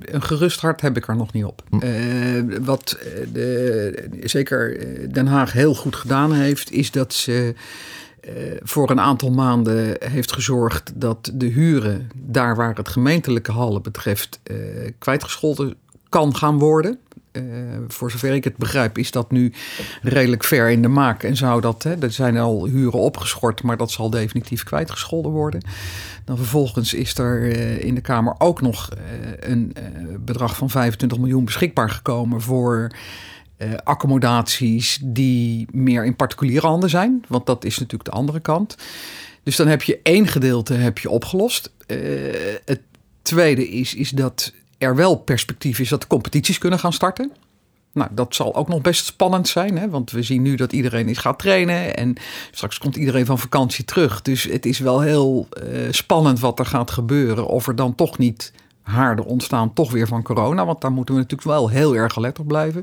[0.00, 1.62] een gerust hart heb ik er nog niet op.
[1.70, 1.78] Hm.
[1.84, 2.98] Uh, wat
[3.32, 4.78] de, zeker
[5.12, 7.54] Den Haag heel goed gedaan heeft, is dat ze
[8.28, 13.82] uh, voor een aantal maanden heeft gezorgd dat de huren, daar waar het gemeentelijke hallen
[13.82, 14.56] betreft, uh,
[14.98, 15.74] kwijtgescholden
[16.08, 16.98] kan gaan worden.
[17.32, 17.42] Uh,
[17.88, 19.52] voor zover ik het begrijp, is dat nu
[20.02, 21.22] redelijk ver in de maak.
[21.22, 25.62] En zou dat, hè, er zijn al huren opgeschort, maar dat zal definitief kwijtgescholden worden.
[26.24, 29.00] Dan vervolgens is er uh, in de Kamer ook nog uh,
[29.40, 29.74] een
[30.20, 32.90] bedrag van 25 miljoen beschikbaar gekomen voor
[33.84, 37.24] accommodaties die meer in particuliere handen zijn.
[37.28, 38.76] Want dat is natuurlijk de andere kant.
[39.42, 41.72] Dus dan heb je één gedeelte heb je opgelost.
[42.64, 42.80] het
[43.22, 47.32] tweede is, is dat er wel perspectief is dat de competities kunnen gaan starten.
[47.92, 49.88] Nou, dat zal ook nog best spannend zijn, hè?
[49.88, 52.16] want we zien nu dat iedereen is gaat trainen en
[52.50, 54.22] straks komt iedereen van vakantie terug.
[54.22, 57.46] Dus het is wel heel uh, spannend wat er gaat gebeuren.
[57.46, 61.20] Of er dan toch niet haarden ontstaan, toch weer van corona, want daar moeten we
[61.20, 62.82] natuurlijk wel heel erg gelet op blijven.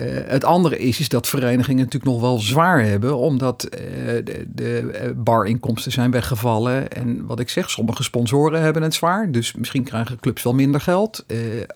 [0.00, 3.80] Uh, het andere is, is dat verenigingen natuurlijk nog wel zwaar hebben, omdat uh,
[4.24, 6.92] de, de barinkomsten zijn weggevallen.
[6.92, 9.30] En wat ik zeg, sommige sponsoren hebben het zwaar.
[9.30, 11.24] Dus misschien krijgen clubs wel minder geld.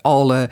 [0.00, 0.48] Alle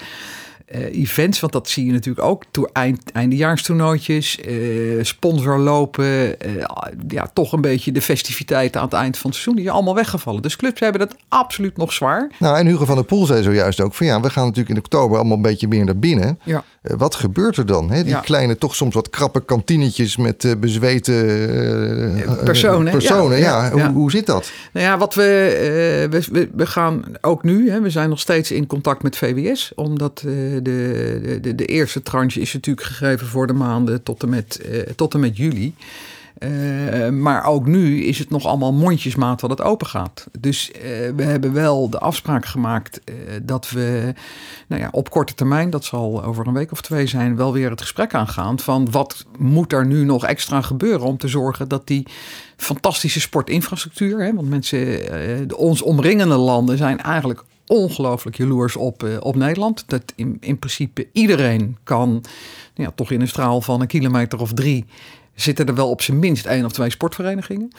[0.74, 2.44] uh, events, want dat zie je natuurlijk ook.
[2.50, 6.64] Toe eind, eindejaarstoernooitjes, uh, sponsorlopen, uh,
[7.09, 9.55] ja, toch een beetje de festiviteiten aan het eind van het seizoen.
[9.55, 10.42] Die zijn allemaal weggevallen.
[10.42, 12.31] Dus clubs hebben het absoluut nog zwaar.
[12.38, 14.83] Nou, en Hugo van der Poel zei zojuist ook van ja, we gaan natuurlijk in
[14.83, 16.38] oktober allemaal een beetje meer naar binnen.
[16.44, 16.64] Ja.
[16.85, 17.90] Wat gebeurt er dan?
[17.90, 18.03] Hè?
[18.03, 18.20] Die Ja.
[18.20, 21.14] kleine, toch soms wat krappe kantinetjes met uh, bezweten
[22.44, 23.38] Personen, personen.
[23.38, 23.70] ja.
[23.70, 24.51] Hoe, hoe zit dat?
[24.73, 28.51] Nou ja, wat we, eh, we, we, gaan ook nu, hè, we zijn nog steeds
[28.51, 33.47] in contact met VWS, omdat eh, de, de, de eerste tranche is natuurlijk gegeven voor
[33.47, 35.75] de maanden tot en met, eh, tot en met juli.
[36.35, 40.27] Eh, maar ook nu is het nog allemaal mondjesmaat wat het open gaat.
[40.38, 40.81] Dus eh,
[41.16, 44.14] we hebben wel de afspraak gemaakt eh, dat we
[44.66, 47.70] nou ja, op korte termijn, dat zal over een week of twee zijn, wel weer
[47.70, 51.87] het gesprek aangaan van wat moet er nu nog extra gebeuren om te zorgen dat
[51.87, 52.07] die
[52.57, 54.79] fantastische sportinfrastructuur, hè, want mensen,
[55.49, 59.85] de ons omringende landen zijn eigenlijk ongelooflijk jaloers op, op Nederland.
[59.87, 62.23] Dat in, in principe iedereen kan, nou
[62.75, 64.85] ja, toch in een straal van een kilometer of drie,
[65.35, 67.73] zitten er wel op zijn minst één of twee sportverenigingen.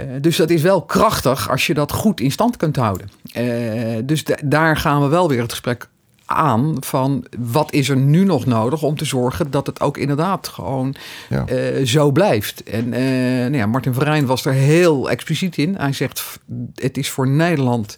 [0.00, 3.10] Uh, dus dat is wel krachtig als je dat goed in stand kunt houden.
[3.36, 5.88] Uh, dus da daar gaan we wel weer het gesprek
[6.24, 10.48] aan van wat is er nu nog nodig om te zorgen dat het ook inderdaad
[10.48, 10.94] gewoon
[11.28, 11.44] Ja.
[11.48, 12.62] uh, zo blijft.
[12.62, 15.74] En nou ja, Martin Verijn was er heel expliciet in.
[15.74, 16.38] Hij zegt
[16.74, 17.96] het is voor Nederland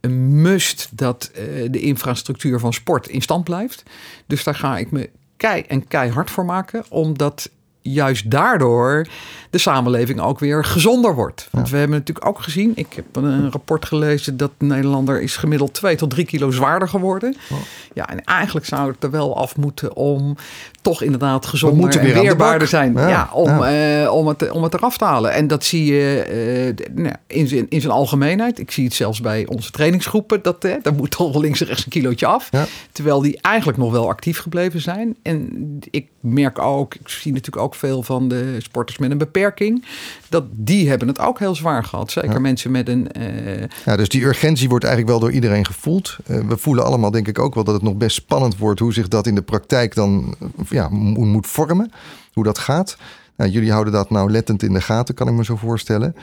[0.00, 1.30] een must dat
[1.70, 3.82] de infrastructuur van sport in stand blijft.
[4.26, 7.50] Dus daar ga ik me kei en keihard voor maken, omdat
[7.92, 9.06] juist daardoor
[9.50, 11.48] de samenleving ook weer gezonder wordt.
[11.50, 11.72] Want ja.
[11.72, 15.74] we hebben natuurlijk ook gezien, ik heb een rapport gelezen dat de Nederlander is gemiddeld
[15.74, 17.36] 2 tot 3 kilo zwaarder geworden.
[17.52, 17.58] Oh.
[17.92, 20.36] Ja, en eigenlijk zou het er wel af moeten om
[20.82, 22.92] toch inderdaad gezonder en weerbaarder zijn.
[22.92, 24.02] Ja, ja om, ja.
[24.02, 25.32] Uh, om, het, om het eraf te halen.
[25.32, 28.58] En dat zie je uh, nou, in, zijn, in zijn algemeenheid.
[28.58, 30.42] Ik zie het zelfs bij onze trainingsgroepen.
[30.42, 32.50] Dat, uh, daar moet toch links en rechts een kilootje af.
[32.92, 35.16] Terwijl die eigenlijk nog wel actief gebleven zijn.
[35.22, 35.48] En
[35.90, 39.84] ik merk ook, ik zie natuurlijk ook veel van de sporters met een beperking.
[40.28, 42.10] Dat die hebben het ook heel zwaar gehad.
[42.10, 42.38] Zeker ja.
[42.38, 43.08] mensen met een...
[43.18, 46.16] uh, ja, dus die urgentie wordt eigenlijk wel door iedereen gevoeld.
[46.26, 48.80] Uh, we voelen allemaal denk ik ook wel dat het nog best spannend wordt...
[48.80, 50.34] hoe zich dat in de praktijk dan
[50.68, 51.92] ja, moet vormen.
[52.32, 52.96] Hoe dat gaat.
[53.36, 56.16] Nou, jullie houden dat nou lettend in de gaten, kan ik me zo voorstellen.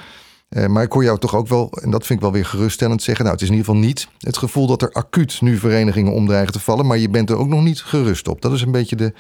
[0.50, 3.02] Uh, maar ik hoor jou toch ook wel, en dat vind ik wel weer geruststellend
[3.04, 3.24] zeggen...
[3.24, 6.54] nou, het is in ieder geval niet het gevoel dat er acuut nu verenigingen omdreigen
[6.54, 6.86] te vallen...
[6.86, 8.42] maar je bent er ook nog niet gerust op.
[8.42, 9.14] Dat is een beetje de...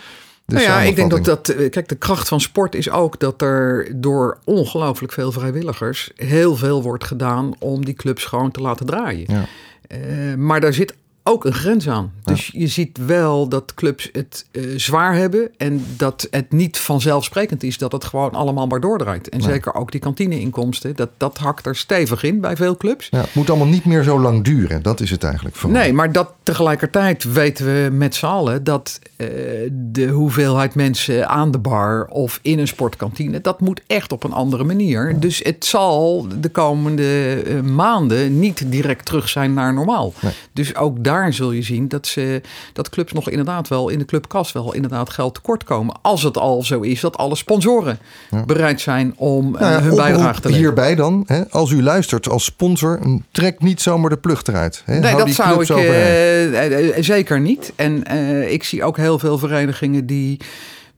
[0.53, 3.91] Nou ja, ik denk ook dat, kijk, de kracht van sport is ook dat er
[3.95, 9.25] door ongelooflijk veel vrijwilligers heel veel wordt gedaan om die clubs gewoon te laten draaien.
[9.27, 9.45] Ja.
[9.87, 10.95] Uh, maar daar zit
[11.27, 12.11] ook een grens aan.
[12.23, 17.63] Dus je ziet wel dat clubs het uh, zwaar hebben en dat het niet vanzelfsprekend
[17.63, 19.29] is dat het gewoon allemaal maar doordraait.
[19.29, 19.45] En Ja.
[19.45, 23.07] zeker ook die kantineinkomsten, dat, dat hakt er stevig in bij veel clubs.
[23.11, 24.81] Ja, het moet allemaal niet meer zo lang duren.
[24.83, 25.81] Dat is het eigenlijk voor mij.
[25.81, 29.27] Nee, maar dat tegelijkertijd weten we met z'n allen dat eh,
[29.71, 34.33] de hoeveelheid mensen aan de bar of in een sportkantine, dat moet echt op een
[34.33, 35.19] andere manier.
[35.19, 40.13] Dus het zal de komende eh, maanden niet direct terug zijn naar normaal.
[40.21, 40.33] Nee.
[40.53, 42.41] Dus ook daar zul je zien dat, ze,
[42.73, 45.95] dat clubs nog inderdaad wel in de clubkas wel inderdaad geld tekort komen.
[46.01, 47.99] Als het al zo is dat alle sponsoren
[48.31, 48.45] Ja.
[48.45, 50.57] bereid zijn om eh, Nou ja, hun bijdrage te leveren.
[50.57, 52.99] Hierbij dan, hè, als u luistert als sponsor,
[53.31, 54.81] trek niet zomaar de plug eruit.
[54.85, 54.99] Hè.
[54.99, 57.73] Nee, Hou dat zou ik eh, zeker niet.
[57.75, 58.03] En
[58.51, 60.39] ik zie ook heel veel verenigingen die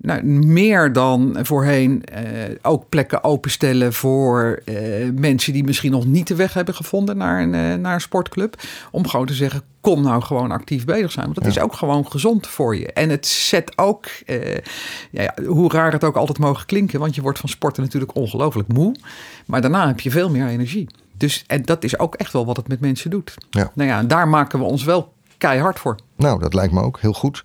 [0.01, 2.23] nou, meer dan voorheen eh,
[2.61, 4.75] ook plekken openstellen voor eh,
[5.15, 8.61] mensen die misschien nog niet de weg hebben gevonden naar een, eh, naar een sportclub.
[8.91, 11.25] Om gewoon te zeggen, kom nou gewoon actief bezig zijn.
[11.25, 11.49] Want dat Ja.
[11.59, 12.91] is ook gewoon gezond voor je.
[12.93, 14.57] En het zet ook, eh,
[15.11, 18.67] ja, hoe raar het ook altijd mogen klinken, want je wordt van sporten natuurlijk ongelooflijk
[18.73, 18.95] moe.
[19.45, 20.87] Maar daarna heb je veel meer energie.
[21.17, 23.33] Dus en dat is ook echt wel wat het met mensen doet.
[23.49, 23.71] Ja.
[23.73, 25.95] Nou ja, daar maken we ons wel keihard voor.
[26.15, 27.43] Nou, dat lijkt me ook heel goed.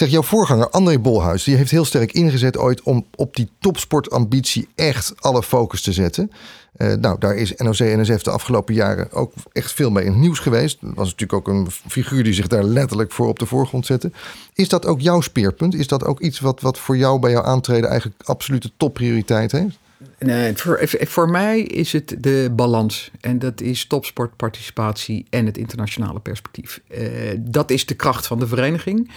[0.00, 4.68] Zeg, jouw voorganger André Bolhuis, die heeft heel sterk ingezet ooit om op die topsportambitie
[4.74, 6.30] echt alle focus te zetten.
[6.72, 10.38] Eh, nou, daar is NOC-NSF de afgelopen jaren ook echt veel mee in het nieuws
[10.38, 10.78] geweest.
[10.80, 14.10] Dat was natuurlijk ook een figuur die zich daar letterlijk voor op de voorgrond zette.
[14.54, 15.74] Is dat ook jouw speerpunt?
[15.74, 19.78] Is dat ook iets wat, wat voor jou bij jouw aantreden eigenlijk absolute topprioriteit heeft?
[20.18, 23.10] Nee, voor, voor mij is het de balans.
[23.20, 26.80] En dat is topsportparticipatie en het internationale perspectief.
[26.88, 27.08] Uh,
[27.38, 29.10] dat is de kracht van de vereniging.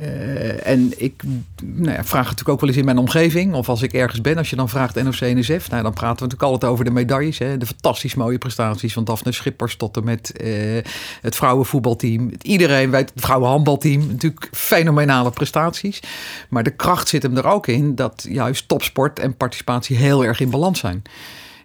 [0.00, 1.22] Uh, en ik
[1.62, 4.36] nou ja, vraag natuurlijk ook wel eens in mijn omgeving, of als ik ergens ben,
[4.36, 7.38] als je dan vraagt NOC-NSF, nou, dan praten we natuurlijk altijd over de medailles.
[7.38, 10.82] Hè, de fantastisch mooie prestaties van Daphne Schippers tot en met uh,
[11.20, 12.30] het vrouwenvoetbalteam.
[12.42, 16.00] Iedereen weet, het vrouwenhandbalteam, natuurlijk fenomenale prestaties.
[16.48, 20.40] Maar de kracht zit hem er ook in dat juist topsport en participatie heel erg
[20.40, 21.02] in balans zijn.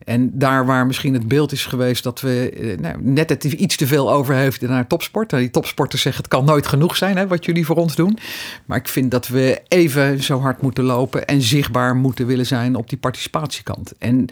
[0.06, 3.88] En daar waar misschien het beeld is geweest dat we eh, nou, net iets te
[3.88, 5.30] veel over heeft naar topsport.
[5.30, 8.18] Die topsporters zeggen het kan nooit genoeg zijn hè, wat jullie voor ons doen.
[8.66, 12.76] Maar ik vind dat we even zo hard moeten lopen en zichtbaar moeten willen zijn
[12.76, 13.94] op die participatiekant.
[13.98, 14.28] En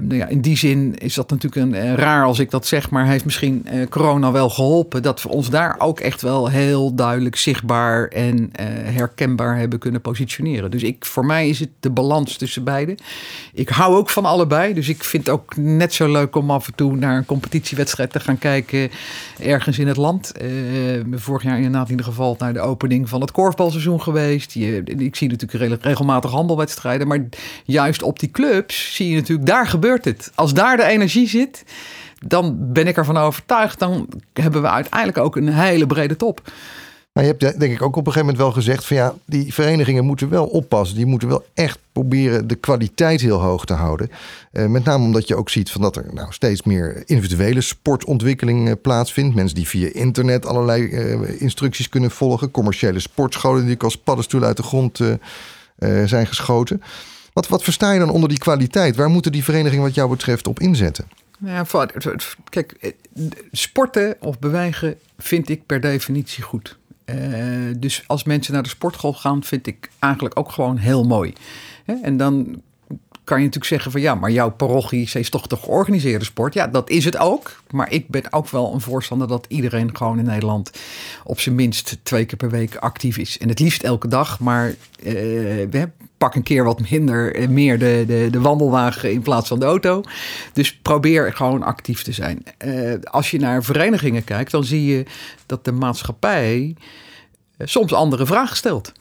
[0.00, 2.90] nou ja, in die zin is dat natuurlijk een, uh, raar als ik dat zeg,
[2.90, 6.94] maar heeft misschien uh, corona wel geholpen dat we ons daar ook echt wel heel
[6.94, 8.50] duidelijk zichtbaar en
[8.84, 10.70] herkenbaar hebben kunnen positioneren.
[10.70, 12.98] Dus ik, voor mij is het de balans tussen beide.
[13.52, 16.66] Ik hou ook van allebei, dus ik vind het ook net zo leuk om af
[16.66, 18.90] en toe naar een competitiewedstrijd te gaan kijken
[19.38, 20.32] ergens in het land.
[21.12, 24.52] vorig jaar inderdaad in ieder geval naar de opening van het korfbalseizoen geweest.
[24.52, 27.28] Je, ik zie natuurlijk regelmatig handelwedstrijden, maar
[27.64, 30.32] juist op die clubs zie je natuurlijk daar gebeurt het.
[30.34, 31.64] Als daar de energie zit,
[32.26, 33.78] dan ben ik ervan overtuigd.
[33.78, 36.40] Dan hebben we uiteindelijk ook een hele brede top.
[37.12, 39.54] Maar je hebt denk ik ook op een gegeven moment wel gezegd van ja, die
[39.54, 40.96] verenigingen moeten wel oppassen.
[40.96, 44.10] Die moeten wel echt proberen de kwaliteit heel hoog te houden.
[44.52, 48.68] Uh, met name omdat je ook ziet van dat er nou steeds meer individuele sportontwikkeling
[48.68, 49.34] uh, plaatsvindt.
[49.34, 52.50] Mensen die via internet allerlei uh, instructies kunnen volgen.
[52.50, 55.00] Commerciële sportscholen die als paddenstoelen uit de grond
[56.04, 56.82] zijn geschoten.
[57.32, 58.96] Wat, wat versta je dan onder die kwaliteit?
[58.96, 61.08] Waar moeten die verenigingen wat jou betreft op inzetten?
[61.44, 61.64] Ja,
[62.48, 62.90] kijk, eh,
[63.52, 66.76] sporten of bewegen vind ik per definitie goed.
[67.04, 67.16] Uh,
[67.76, 71.32] dus als mensen naar de sportschool gaan, vind ik eigenlijk ook gewoon heel mooi.
[72.02, 72.62] En dan
[73.24, 76.54] kan je natuurlijk zeggen van ja, maar jouw parochie is toch de georganiseerde sport.
[76.54, 77.62] Ja, dat is het ook.
[77.70, 80.70] Maar ik ben ook wel een voorstander dat iedereen gewoon in Nederland
[81.24, 83.38] op zijn minst twee keer per week actief is.
[83.38, 84.74] En het liefst elke dag, maar uh,
[85.70, 85.88] we
[86.22, 89.64] pak een keer wat minder, eh, meer de, de, de wandelwagen in plaats van de
[89.64, 90.02] auto.
[90.52, 92.42] Dus probeer gewoon actief te zijn.
[92.64, 95.04] Uh, als je naar verenigingen kijkt, dan zie je
[95.46, 96.76] dat de maatschappij
[97.58, 98.92] soms andere vragen stelt.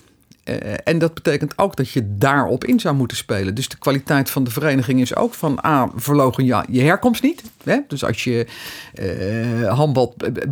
[0.84, 3.56] En dat betekent ook dat je daarop in zou moeten spelen.
[3.56, 7.44] Dus de kwaliteit van de vereniging is ook van A, verlogen ja, je herkomst niet.
[7.64, 7.78] Hè?
[7.88, 8.48] Dus als je
[9.00, 10.04] uh,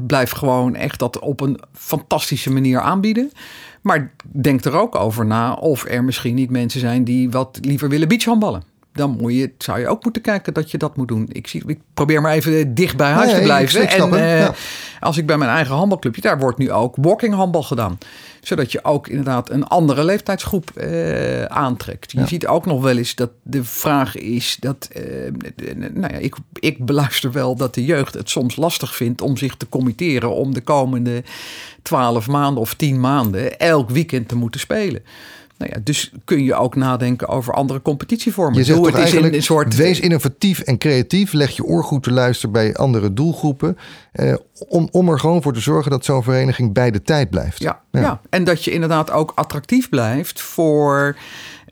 [0.07, 3.31] blijft gewoon echt dat op een fantastische manier aanbieden.
[3.81, 7.89] Maar denk er ook over na of er misschien niet mensen zijn die wat liever
[7.89, 8.63] willen beachhandballen
[8.99, 11.27] dan moet je, zou je ook moeten kijken dat je dat moet doen.
[11.31, 13.87] Ik, zie, ik probeer maar even dicht bij huis te blijven.
[13.87, 14.49] en uh,
[14.99, 17.97] als ik bij mijn eigen handbalclubje, daar wordt nu ook walking handbal gedaan.
[18.41, 22.11] Zodat je ook inderdaad een andere leeftijdsgroep uh, aantrekt.
[22.11, 25.03] Je ziet ook nog wel eens dat de vraag is dat, uh,
[25.93, 29.55] nou ja, ik, ik beluister wel dat de jeugd het soms lastig vindt om zich
[29.55, 31.23] te committeren om de komende
[31.81, 35.01] twaalf maanden of tien maanden elk weekend te moeten spelen.
[35.59, 38.57] Nou ja, dus kun je ook nadenken over andere competitievormen.
[38.57, 39.75] Je zegt het is in een soort...
[39.75, 41.33] wees innovatief en creatief.
[41.33, 43.77] Leg je oor goed te luisteren bij andere doelgroepen.
[44.11, 44.33] Eh,
[44.67, 47.59] om, om er gewoon voor te zorgen dat zo'n vereniging bij de tijd blijft.
[47.59, 48.21] Ja, ja.
[48.29, 51.15] en dat je inderdaad ook attractief blijft voor...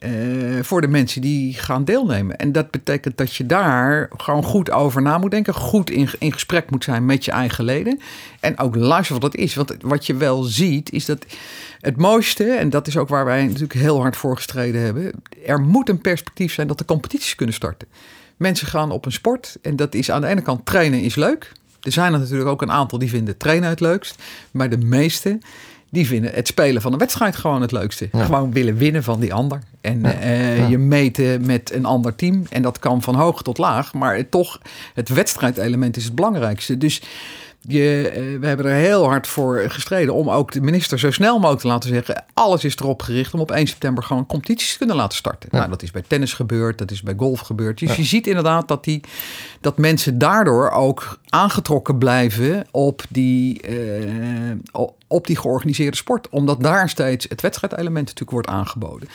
[0.06, 2.36] Uh, voor de mensen die gaan deelnemen.
[2.36, 5.54] En dat betekent dat je daar gewoon goed over na moet denken.
[5.54, 8.00] Goed in, in gesprek moet zijn met je eigen leden.
[8.40, 9.54] En ook luisteren wat dat is.
[9.54, 11.26] Want wat je wel ziet, is dat
[11.80, 15.12] het mooiste, en dat is ook waar wij natuurlijk heel hard voor gestreden hebben,
[15.46, 17.88] er moet een perspectief zijn dat de competities kunnen starten.
[18.36, 21.52] Mensen gaan op een sport en dat is aan de ene kant trainen is leuk.
[21.82, 25.38] Er zijn er natuurlijk ook een aantal die vinden trainen het leukst, maar de meeste
[25.90, 28.08] die vinden het spelen van een wedstrijd gewoon het leukste.
[28.12, 29.58] Gewoon willen winnen van die ander.
[29.80, 32.42] En uh, je meten met een ander team.
[32.50, 33.94] En dat kan van hoog tot laag.
[33.94, 34.60] Maar toch,
[34.94, 36.78] het wedstrijdelement is het belangrijkste.
[36.78, 37.02] Dus
[37.60, 41.34] je, uh, we hebben er heel hard voor gestreden om ook de minister zo snel
[41.34, 44.78] mogelijk te laten zeggen: alles is erop gericht om op 1 september gewoon competities te
[44.78, 45.48] kunnen laten starten.
[45.52, 47.78] Nou, dat is bij tennis gebeurd, dat is bij golf gebeurd.
[47.78, 49.00] Dus je ziet inderdaad dat, die,
[49.60, 54.52] dat mensen daardoor ook aangetrokken blijven op die, uh,
[55.06, 59.08] op die georganiseerde sport, omdat daar steeds het wedstrijdelement natuurlijk wordt aangeboden.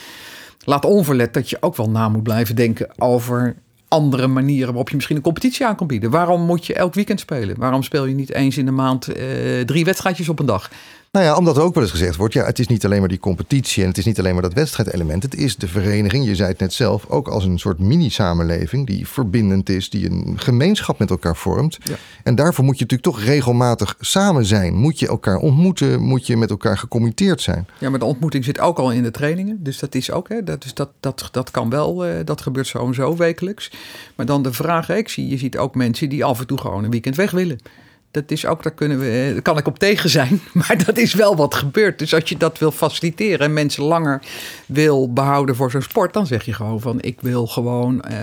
[0.64, 3.56] Laat onverlet dat je ook wel na moet blijven denken over
[3.94, 6.10] andere manieren waarop je misschien een competitie aan kan bieden.
[6.10, 7.58] Waarom moet je elk weekend spelen?
[7.58, 10.70] Waarom speel je niet eens in de maand uh, drie wedstrijdjes op een dag?
[11.14, 13.08] Nou ja, omdat er ook wel eens gezegd wordt, ja, het is niet alleen maar
[13.08, 15.22] die competitie en het is niet alleen maar dat wedstrijdelement.
[15.22, 19.08] Het is de vereniging, je zei het net zelf, ook als een soort mini-samenleving die
[19.08, 21.78] verbindend is, die een gemeenschap met elkaar vormt.
[21.82, 21.94] Ja.
[22.22, 24.74] En daarvoor moet je natuurlijk toch regelmatig samen zijn.
[24.74, 27.66] Moet je elkaar ontmoeten, moet je met elkaar gecommitteerd zijn.
[27.78, 29.58] Ja, maar de ontmoeting zit ook al in de trainingen.
[29.62, 32.66] Dus dat is ook, hè, dat, is, dat, dat, dat kan wel, uh, dat gebeurt
[32.66, 33.70] zo en zo wekelijks.
[34.14, 36.84] Maar dan de vraag, ik zie, je ziet ook mensen die af en toe gewoon
[36.84, 37.58] een weekend weg willen.
[38.14, 40.40] Dat is ook, daar kunnen we, daar kan ik op tegen zijn.
[40.52, 41.98] Maar dat is wel wat gebeurt.
[41.98, 44.22] Dus als je dat wil faciliteren en mensen langer
[44.66, 48.18] wil behouden voor zo'n sport, dan zeg je gewoon van ik wil gewoon, uh,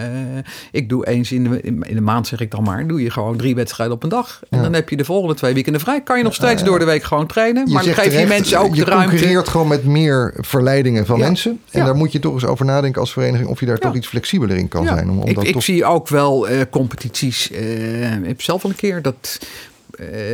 [0.71, 3.37] ik doe eens in de, in de maand zeg ik dan maar, doe je gewoon
[3.37, 4.39] drie wedstrijden op een dag.
[4.49, 6.01] En dan heb je de volgende twee weekenden vrij.
[6.01, 7.67] Kan je nog steeds door de week gewoon trainen.
[7.67, 9.05] Je maar dan geef je mensen ook je de ruimte.
[9.05, 11.59] Je concurreert gewoon met meer verleidingen van mensen.
[11.71, 14.07] En daar moet je toch eens over nadenken als vereniging of je daar toch iets
[14.07, 15.09] flexibeler in kan zijn.
[15.09, 15.63] Om, om ik, dat ik toch...
[15.63, 17.49] zie ook wel uh, competities.
[17.49, 19.39] Ik heb zelf al een keer dat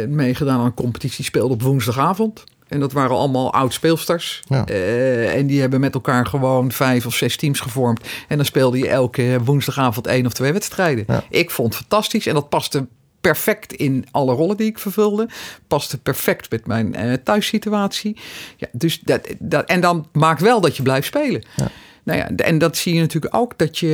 [0.08, 2.44] meegedaan aan een competitie speelde op woensdagavond.
[2.68, 4.42] En dat waren allemaal oud-speelsters.
[4.48, 4.70] Ja.
[4.70, 8.08] Uh, en die hebben met elkaar gewoon vijf of zes teams gevormd.
[8.28, 11.04] En dan speelde je elke woensdagavond één of twee wedstrijden.
[11.08, 11.24] Ja.
[11.30, 12.28] Ik vond het fantastisch.
[12.28, 12.88] En dat paste
[13.22, 15.30] perfect in alle rollen die ik vervulde.
[15.68, 18.18] Paste perfect met mijn uh, thuissituatie.
[18.58, 21.44] Ja, dus dat, dat, en dan maakt wel dat je blijft spelen.
[21.56, 21.68] Ja.
[22.08, 23.88] Nou ja, en dat zie je natuurlijk ook dat je.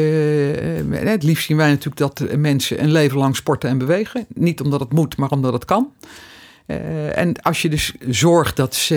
[0.91, 4.25] Het liefst zien wij natuurlijk dat mensen een leven lang sporten en bewegen.
[4.33, 5.91] Niet omdat het moet, maar omdat het kan.
[6.67, 8.95] Uh, en als je dus zorgt dat ze,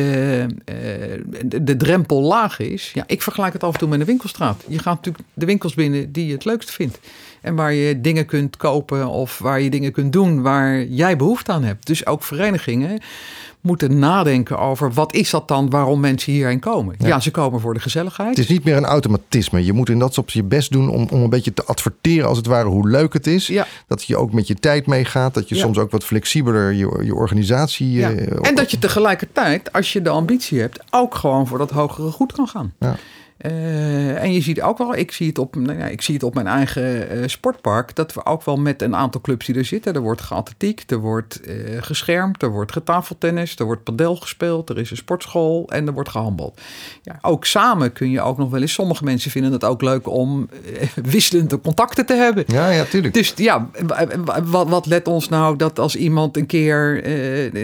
[0.48, 2.90] uh, de, de, drempel laag is.
[2.94, 4.64] Ja, ik vergelijk het af en toe met een winkelstraat.
[4.68, 6.98] Je gaat natuurlijk de winkels binnen die je het leukst vindt.
[7.40, 11.52] En waar je dingen kunt kopen of waar je dingen kunt doen waar jij behoefte
[11.52, 11.86] aan hebt.
[11.86, 13.00] Dus ook verenigingen
[13.66, 16.94] moeten nadenken over wat is dat dan waarom mensen hierheen komen.
[16.98, 17.06] Ja.
[17.06, 17.20] ja.
[17.20, 18.28] ze komen voor de gezelligheid.
[18.28, 19.64] Het is niet meer een automatisme.
[19.64, 22.36] Je moet in dat opzicht je best doen om, om een beetje te adverteren als
[22.36, 23.46] het ware hoe leuk het is.
[23.46, 23.66] Ja.
[23.86, 25.34] Dat je ook met je tijd meegaat.
[25.34, 25.60] Dat je ja.
[25.60, 27.90] soms ook wat flexibeler je, je organisatie...
[27.92, 28.10] Ja.
[28.10, 32.10] Uh, en dat je tegelijkertijd, als je de ambitie hebt, ook gewoon voor dat hogere
[32.10, 32.72] goed kan gaan.
[32.78, 32.96] Ja.
[33.40, 36.22] Uh, en je ziet ook wel, ik zie het op, nou ja, ik zie het
[36.22, 39.64] op mijn eigen uh, sportpark, dat we ook wel met een aantal clubs die er
[39.64, 39.94] zitten.
[39.94, 44.78] Er wordt geatletiek, er wordt uh, geschermd, er wordt getafeltennis, er wordt padel gespeeld, er
[44.78, 46.60] is een sportschool en er wordt gehandbald.
[47.02, 50.08] Ja, ook samen kun je ook nog wel eens, sommige mensen vinden het ook leuk
[50.08, 50.48] om
[50.94, 52.44] wisselende contacten te hebben.
[52.46, 53.14] Ja, ja, tuurlijk.
[53.14, 53.68] Dus ja,
[54.44, 57.08] wat, wat let ons nou dat als iemand een keer,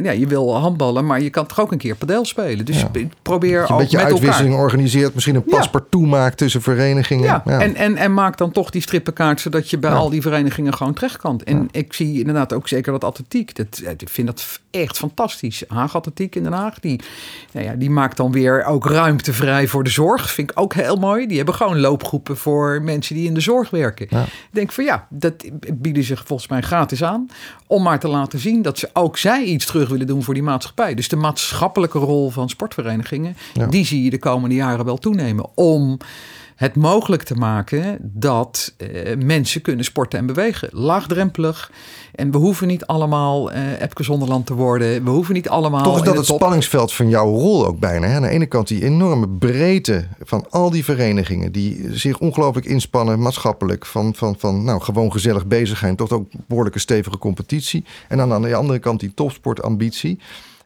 [0.05, 2.65] ja, je wil handballen, maar je kan toch ook een keer padel spelen.
[2.65, 2.91] Dus ja.
[3.23, 4.65] probeer dat je ook een beetje met uitwisseling elkaar.
[4.65, 7.25] organiseert, misschien een paspartout maakt tussen verenigingen.
[7.25, 10.75] Ja, En, en, en maak dan toch die strippenkaart zodat je bij al die verenigingen
[10.75, 11.41] gewoon terecht kan.
[11.45, 13.57] En ik zie inderdaad ook zeker dat atletiek.
[13.57, 15.63] Dat, ik vind dat echt fantastisch.
[15.69, 17.01] Haag Atletiek in Den Haag, die,
[17.53, 20.31] nou ja, die maakt dan weer ook ruimte vrij voor de zorg.
[20.33, 21.27] Vind ik ook heel mooi.
[21.27, 24.07] Die hebben gewoon loopgroepen voor mensen die in de zorg werken.
[24.11, 25.35] Ik denk van ja, dat
[25.75, 27.27] bieden zich volgens mij gratis aan.
[27.67, 30.43] Om maar te laten zien dat ze ook zij iets terug willen doen voor die
[30.43, 30.95] maatschappij.
[30.95, 33.67] Dus de maatschappelijke rol van sportverenigingen, Ja.
[33.67, 35.47] die zie je de komende jaren wel toenemen.
[35.55, 35.99] Om
[36.63, 40.69] het mogelijk te maken dat eh, mensen kunnen sporten en bewegen.
[40.73, 41.71] Laagdrempelig.
[42.15, 45.05] En we hoeven niet allemaal eh Epke Zonderland te worden.
[45.05, 45.83] We hoeven niet allemaal...
[45.83, 48.07] Toch is dat het top- spanningsveld van jouw rol ook bijna.
[48.07, 48.17] Hè?
[48.17, 51.53] Aan de ene kant die enorme breedte van al die verenigingen...
[51.53, 53.87] die zich ongelooflijk inspannen maatschappelijk...
[53.87, 55.97] van, van, van nou, gewoon gezellig bezig zijn...
[55.97, 57.85] tot ook behoorlijke stevige competitie.
[58.09, 60.19] En dan aan de andere kant die topsportambitie...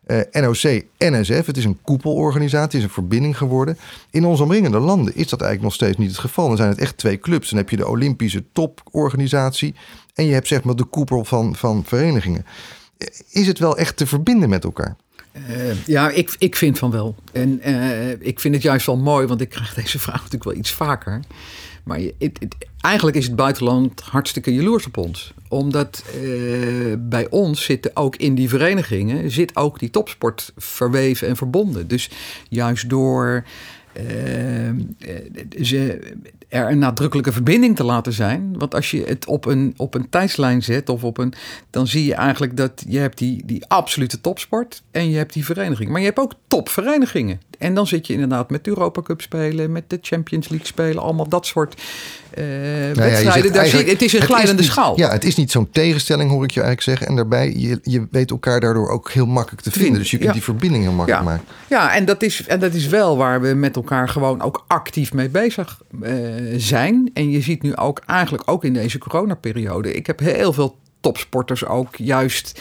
[0.07, 3.79] Eh, NOC, NSF, het is een koepelorganisatie, het is een verbinding geworden.
[4.11, 6.49] In onze omringende landen is dat eigenlijk nog steeds niet het geval.
[6.49, 7.49] Dan zijn het echt twee clubs.
[7.49, 9.75] Dan heb je de Olympische toporganisatie
[10.15, 12.47] en je hebt zeg maar de koepel van, van verenigingen.
[12.99, 14.97] Eh, Is het wel echt te verbinden met elkaar?
[15.33, 17.15] Eh, ja, ik, ik vind van wel.
[17.33, 17.61] En
[18.21, 21.21] ik vind het juist wel mooi, want ik krijg deze vraag natuurlijk wel iets vaker.
[21.87, 25.33] Maar het, het- eigenlijk is het buitenland hartstikke jaloers op ons.
[25.49, 26.21] Omdat eh,
[26.99, 29.31] bij ons zitten ook in die verenigingen...
[29.31, 31.89] zit ook die topsport verweven en verbonden.
[31.89, 32.11] Dus
[32.49, 33.45] juist door
[35.63, 35.99] ze,
[36.49, 38.59] er een nadrukkelijke verbinding te laten zijn.
[38.59, 41.33] Want als je het op een, op een tijdslijn zet of op een,
[41.71, 45.45] dan zie je eigenlijk dat je hebt die, die absolute topsport en je hebt die
[45.45, 45.91] vereniging.
[45.91, 47.41] Maar je hebt ook topverenigingen.
[47.59, 51.29] En dan zit je inderdaad met Europa Cup spelen, met de Champions League spelen, allemaal
[51.29, 51.83] dat soort
[52.37, 54.99] eh, Nou ja, het is een glijdende schaal.
[54.99, 57.07] Ja, het is niet zo'n tegenstelling, hoor ik je eigenlijk zeggen.
[57.07, 59.99] En daarbij, je, je weet elkaar daardoor ook heel makkelijk te vinden.
[59.99, 60.35] Dus je kunt ja.
[60.35, 61.31] die verbinding heel makkelijk Ja.
[61.31, 61.45] maken.
[61.69, 65.13] Ja, en dat, is, en dat is wel waar we met elkaar gewoon ook actief
[65.13, 66.13] mee bezig eh,
[66.57, 67.11] zijn.
[67.15, 69.93] En je ziet nu ook eigenlijk ook in deze coronaperiode.
[69.93, 72.61] Ik heb heel veel topsporters ook juist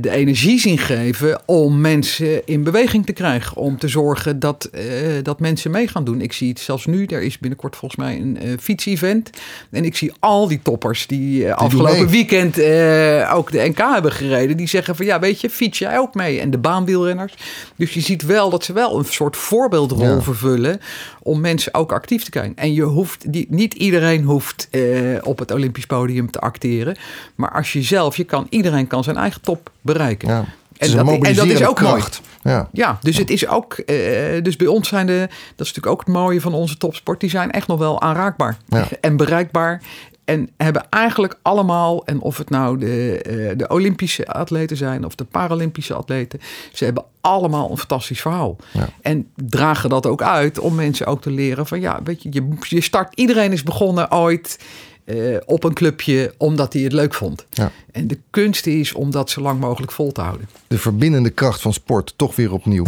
[0.00, 3.56] de energie zien geven om mensen in beweging te krijgen.
[3.56, 4.84] Om te zorgen dat, eh,
[5.22, 6.20] dat mensen mee gaan doen.
[6.20, 9.30] Ik zie het zelfs nu, er is binnenkort volgens mij een eh fietsevent.
[9.70, 14.12] En ik zie al die toppers die, eh, afgelopen weekend eh, ook de NK hebben
[14.12, 14.56] gereden.
[14.56, 16.40] Die zeggen van ja, weet je, fiets jij ook mee?
[16.40, 17.34] En de baanwielrenners.
[17.76, 20.20] Dus je ziet wel dat ze wel een soort voorbeeldrol Ja.
[20.22, 20.80] vervullen
[21.22, 22.56] om mensen ook actief te krijgen.
[22.56, 24.80] En je hoeft, die, niet iedereen hoeft eh,
[25.22, 26.96] op het Olympisch podium te acteren.
[27.34, 30.28] Maar als je zelf, je kan, iedereen kan zijn eigen top bereiken.
[30.28, 30.44] Ja.
[30.76, 31.94] En dat- en dat is ook mooi.
[31.94, 32.20] kracht.
[32.42, 32.68] Ja.
[32.72, 33.72] Ja, dus het is ook.
[33.74, 35.18] eh, dus bij ons zijn de.
[35.56, 37.20] Dat is natuurlijk ook het mooie van onze topsport.
[37.20, 38.86] Die zijn echt nog wel aanraakbaar Ja.
[39.00, 39.82] en bereikbaar.
[40.24, 45.14] En hebben eigenlijk allemaal, en of het nou de, eh, de Olympische atleten zijn of
[45.14, 46.40] de Paralympische atleten,
[46.72, 48.56] ze hebben allemaal een fantastisch verhaal.
[48.72, 48.88] Ja.
[49.02, 52.48] En dragen dat ook uit om mensen ook te leren van ja, weet je, je,
[52.60, 54.58] je start, iedereen is begonnen ooit
[55.04, 57.46] eh, op een clubje omdat hij het leuk vond.
[57.50, 57.70] Ja.
[57.92, 60.48] En de kunst is om dat zo lang mogelijk vol te houden.
[60.66, 62.84] De verbindende kracht van sport toch weer opnieuw.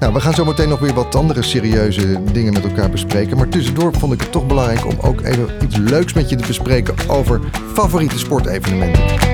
[0.00, 3.36] Nou, we gaan zo meteen nog weer wat andere serieuze dingen met elkaar bespreken.
[3.36, 6.46] Maar tussendoor vond ik het toch belangrijk om ook even iets leuks met je te
[6.46, 7.40] bespreken over
[7.72, 9.02] favoriete sportevenementen.
[9.02, 9.32] Eh,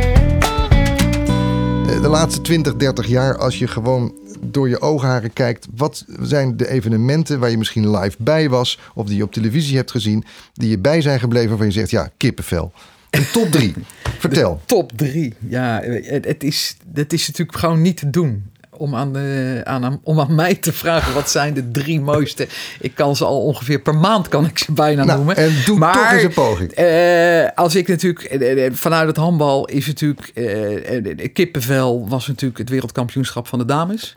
[2.03, 6.69] De laatste 20, 30 jaar, als je gewoon door je oogharen kijkt, wat zijn de
[6.69, 10.71] evenementen waar je misschien live bij was of die je op televisie hebt gezien, die
[10.71, 12.73] je bij zijn gebleven waarvan je zegt, ja, kippenvel.
[13.11, 13.75] Een top 3.
[14.19, 14.61] Vertel.
[14.65, 15.35] Top drie.
[15.49, 18.50] Ja, het, het is, het is natuurlijk gewoon niet te doen.
[18.81, 22.49] Om aan, de, aan, om aan mij te vragen wat zijn de drie mooiste.
[22.81, 25.37] Ik kan ze al ongeveer per maand kan ik ze bijna Nou, noemen.
[25.37, 26.71] en doe Maar, toch eens een poging.
[26.73, 32.09] eh, als ik natuurlijk eh, eh, vanuit het handbal is natuurlijk eh, eh, de kippenvel
[32.09, 34.17] was natuurlijk het wereldkampioenschap van de dames.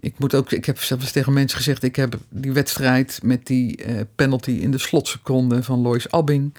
[0.00, 3.76] Ik moet ook, ik heb zelfs tegen mensen gezegd, ik heb die wedstrijd met die
[3.84, 6.54] eh, penalty in de slotseconde van Lois Abbing.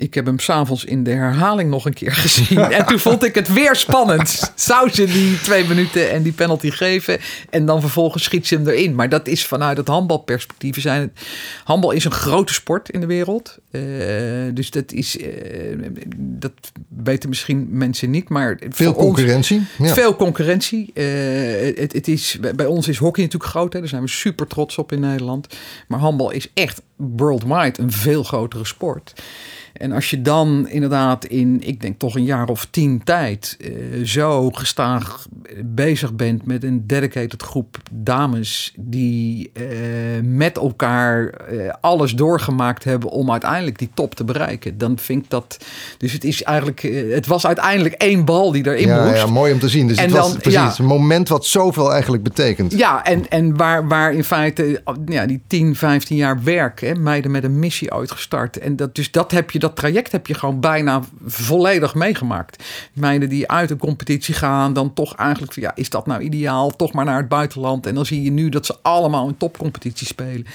[0.00, 2.58] Ik heb hem s'avonds in de herhaling nog een keer gezien.
[2.78, 4.52] En toen vond ik het weer spannend.
[4.54, 7.18] Zou ze die twee minuten en die penalty geven?
[7.50, 8.94] En dan vervolgens schiet ze hem erin.
[8.94, 10.80] Maar dat is vanuit het handbalperspectief.
[10.80, 11.10] Zijn het,
[11.64, 13.58] handbal is een grote sport in de wereld.
[13.70, 13.80] Eh,
[14.54, 15.18] dus dat is.
[15.18, 15.28] eh,
[16.16, 16.52] dat
[16.88, 18.28] weten misschien mensen niet.
[18.28, 19.62] Maar Veel ons- concurrentie.
[19.78, 19.94] Ja.
[19.94, 20.90] veel concurrentie.
[20.94, 21.04] Eh,
[21.80, 23.72] het, het is, bij bij ons is hockey natuurlijk groot.
[23.72, 23.78] Hè.
[23.78, 25.46] Daar zijn we super trots op in Nederland.
[25.88, 29.12] Maar handbal is echt worldwide een veel grotere sport.
[29.80, 33.70] En als je dan inderdaad in, ik denk toch een jaar of tien tijd, eh,
[34.04, 35.26] zo gestaag
[35.64, 39.62] bezig bent met een dedicated groep dames die eh,
[40.22, 45.30] met elkaar eh, alles doorgemaakt hebben om uiteindelijk die top te bereiken, dan vind ik
[45.30, 45.58] dat.
[45.98, 49.16] Dus het is eigenlijk, het was uiteindelijk één bal die erin Ja, moest.
[49.16, 49.88] ja, mooi om te zien.
[49.88, 50.78] Dus En het was dan- precies ja.
[50.78, 52.72] een moment wat zoveel eigenlijk betekent.
[52.78, 57.30] Ja, en, en waar, waar in feite ja, die 10, 15 jaar werk, hè, meiden
[57.30, 58.58] met een missie uitgestart.
[58.58, 62.64] En dat, dus dat, heb je, dat traject heb je gewoon bijna volledig meegemaakt.
[62.92, 66.76] Meiden die uit een competitie gaan, dan toch eigenlijk van ja, is dat nou ideaal?
[66.76, 67.86] Toch maar naar het buitenland.
[67.86, 70.46] En dan zie je nu dat ze allemaal een topcompetitie spelen.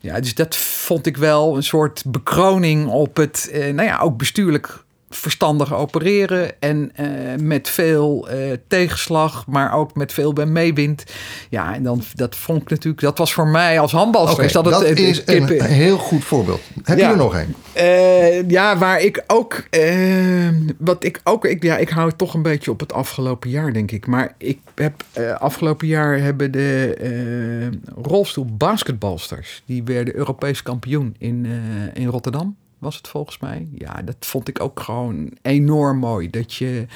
[0.00, 4.16] Ja, dus dat vond ik wel een soort bekroning op het, eh, nou ja, ook
[4.16, 4.84] bestuurlijk
[5.16, 7.06] verstandig opereren en eh,
[7.40, 8.38] met veel eh,
[8.68, 11.04] tegenslag, maar ook met veel bij meewind.
[11.50, 14.44] Ja, en dan dat vond ik natuurlijk, dat was voor mij als handbalster.
[14.44, 16.60] Is dat dat, het, het- is het een heel goed voorbeeld.
[16.82, 17.54] Heb je er nog een?
[17.72, 19.64] eh, ja, waar ik ook.
[19.70, 20.48] eh,
[20.78, 21.44] wat ik ook.
[21.44, 24.06] Ik, ja, ik hou het toch een beetje op het afgelopen jaar, denk ik.
[24.06, 25.04] Maar ik heb.
[25.12, 29.62] eh, afgelopen jaar hebben de eh rolstoel basketbalsters.
[29.66, 32.56] Die werden Europees kampioen in, eh, in Rotterdam.
[32.82, 33.68] Was het volgens mij?
[33.74, 36.30] Ja, dat vond ik ook gewoon enorm mooi.
[36.30, 36.86] Dat je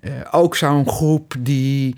[0.00, 1.94] eh, ook zo'n groep die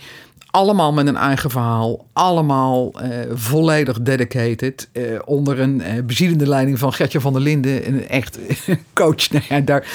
[0.51, 6.93] allemaal met een eigen verhaal, allemaal eh, volledig dedicated, eh, onder een bezielende leiding van
[6.93, 8.39] Gertje van der Linden, een echt
[8.93, 9.31] coach.
[9.31, 9.87] Nou ja, daar,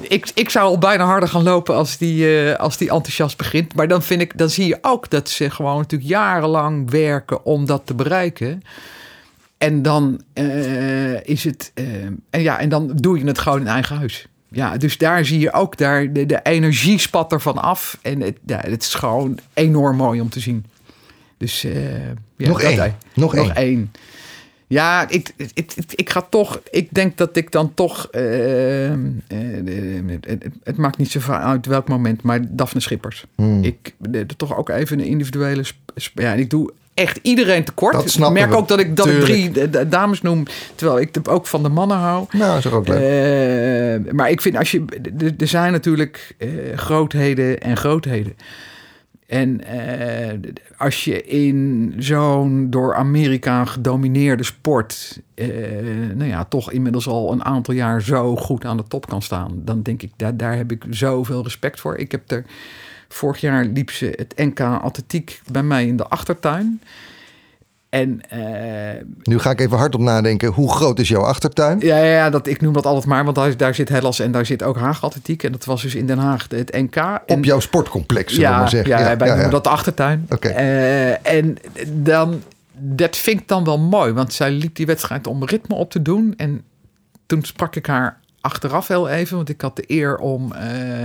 [0.00, 3.74] ik, ik zou bijna harder gaan lopen als die, als die enthousiast begint.
[3.74, 7.66] Maar dan, vind ik, dan zie je ook dat ze gewoon natuurlijk jarenlang werken om
[7.66, 8.62] dat te bereiken.
[9.60, 11.70] En dan eh, is het.
[11.74, 11.84] eh,
[12.30, 14.26] en ja, en dan doe je het gewoon in eigen huis.
[14.48, 17.98] Ja, dus daar zie je ook daar de, de energie spat ervan af.
[18.02, 20.64] En het, ja, het is gewoon enorm mooi om te zien.
[21.36, 22.06] Dus eh,
[22.36, 22.96] ja, Nog één.
[23.14, 23.54] Nog Nog één.
[23.56, 23.92] één.
[24.66, 26.60] Ja, ik, ik, ik, ik ga toch.
[26.70, 28.08] Ik denk dat ik dan toch.
[28.10, 28.92] het,
[30.64, 33.24] het, maakt niet zoveel uit welk moment, maar Daphne Schippers.
[33.34, 33.64] Hmm.
[33.64, 35.64] Ik de, de- toch ook even een individuele.
[36.14, 37.92] Ja, en ik doe echt iedereen tekort.
[37.92, 38.56] Dat ik merk we.
[38.56, 39.50] ook dat ik dat ik drie
[39.88, 42.26] dames noem, terwijl ik de- ook van de mannen hou.
[42.30, 42.98] Nou, is er ook leuk.
[44.06, 44.84] Eh, maar ik vind als je.
[45.38, 48.32] er- zijn natuurlijk eh, grootheden en grootheden.
[49.26, 50.38] En eh,
[50.76, 55.20] als je in zo'n door Amerika gedomineerde sport.
[56.14, 59.52] nou ja, toch inmiddels al een aantal jaar zo goed aan de top kan staan.
[59.64, 61.96] dan denk ik, daar, daar heb ik zoveel respect voor.
[61.96, 62.44] Ik heb er.
[63.12, 66.80] Vorig jaar liep ze het NK Atletiek bij mij in de achtertuin.
[67.90, 70.48] En eh, Nu ga ik even hardop nadenken.
[70.48, 71.80] Hoe groot is jouw achtertuin?
[71.80, 74.32] ja, ja, ja dat, ik noem dat altijd maar, want daar, daar zit Hellas en
[74.32, 75.42] daar zit ook Haag Atletiek.
[75.42, 76.96] En dat was dus in Den Haag het NK.
[76.96, 78.90] En, Op jouw sportcomplex, zullen we ja, maar zeggen.
[78.90, 79.50] Ja, wij noemen ja.
[79.50, 80.26] dat de achtertuin.
[80.30, 80.48] Oké.
[80.48, 81.56] Eh, en
[81.92, 82.42] dan,
[82.78, 86.02] dat vind ik dan wel mooi, want zij liep die wedstrijd om ritme op te
[86.02, 86.34] doen.
[86.36, 86.62] En
[87.26, 91.04] toen sprak ik haar achteraf heel even, want ik had de eer om eh,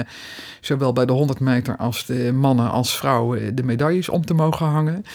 [0.61, 4.65] zowel bij de 100 meter als de mannen als vrouwen de medailles om te mogen
[4.65, 5.05] hangen.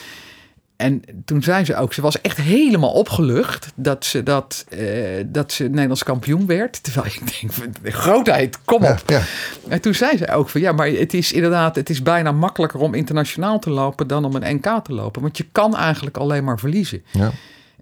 [0.76, 5.52] en toen zei ze ook, ze was echt helemaal opgelucht dat ze, dat, eh, dat
[5.52, 6.82] ze Nederlands kampioen werd.
[6.82, 7.52] Terwijl ik denk,
[7.82, 9.02] de grootheid, kom op.
[9.06, 9.22] Ja, ja.
[9.68, 12.80] En toen zei ze ook van, ja, maar het is inderdaad, het is bijna makkelijker
[12.80, 15.22] om internationaal te lopen dan om een NK te lopen.
[15.22, 17.02] Want je kan eigenlijk alleen maar verliezen.
[17.10, 17.30] Ja.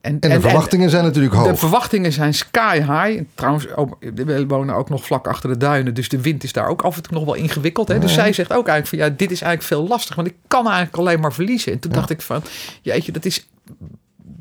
[0.00, 1.58] En, En de verwachtingen zijn natuurlijk de hoog.
[1.58, 3.22] verwachtingen zijn sky high.
[3.34, 3.66] Trouwens,
[4.14, 5.94] we wonen ook nog vlak achter de duinen.
[5.94, 7.88] Dus de wind is daar ook af en toe nog wel ingewikkeld.
[7.88, 7.98] Hè?
[7.98, 10.14] Dus zij zegt ook eigenlijk van ja, dit is eigenlijk veel lastig.
[10.14, 11.72] Want ik kan eigenlijk alleen maar verliezen.
[11.72, 12.42] En toen dacht ik van,
[12.82, 13.48] jeetje, dat is...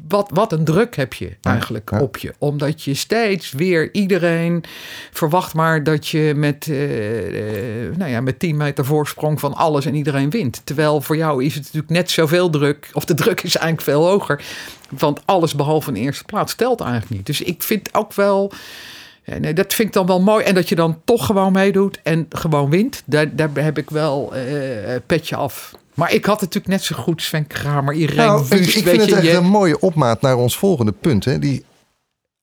[0.07, 1.99] Wat, wat een druk heb je eigenlijk ja.
[1.99, 2.33] op je.
[2.37, 4.63] Omdat je steeds weer iedereen
[5.11, 9.85] verwacht maar dat je met, eh, eh, nou ja, met 10 meter voorsprong van alles
[9.85, 10.61] en iedereen wint.
[10.63, 12.89] Terwijl voor jou is het natuurlijk net zoveel druk.
[12.93, 14.43] Of de druk is eigenlijk veel hoger.
[14.89, 17.25] Want alles behalve een eerste plaats telt eigenlijk niet.
[17.25, 18.51] Dus ik vind ook wel.
[19.23, 20.43] ja, Nee, dat vind ik dan wel mooi.
[20.43, 23.03] En dat je dan toch gewoon meedoet en gewoon wint.
[23.05, 25.75] Daar, daar heb ik wel eh, petje af.
[25.97, 29.23] Maar ik had natuurlijk net zo goed Sven Kramer, Irene Nou, ik vind het echt
[29.23, 31.25] je- een mooie opmaat naar ons volgende punt.
[31.25, 31.39] Hè?
[31.39, 31.65] Die,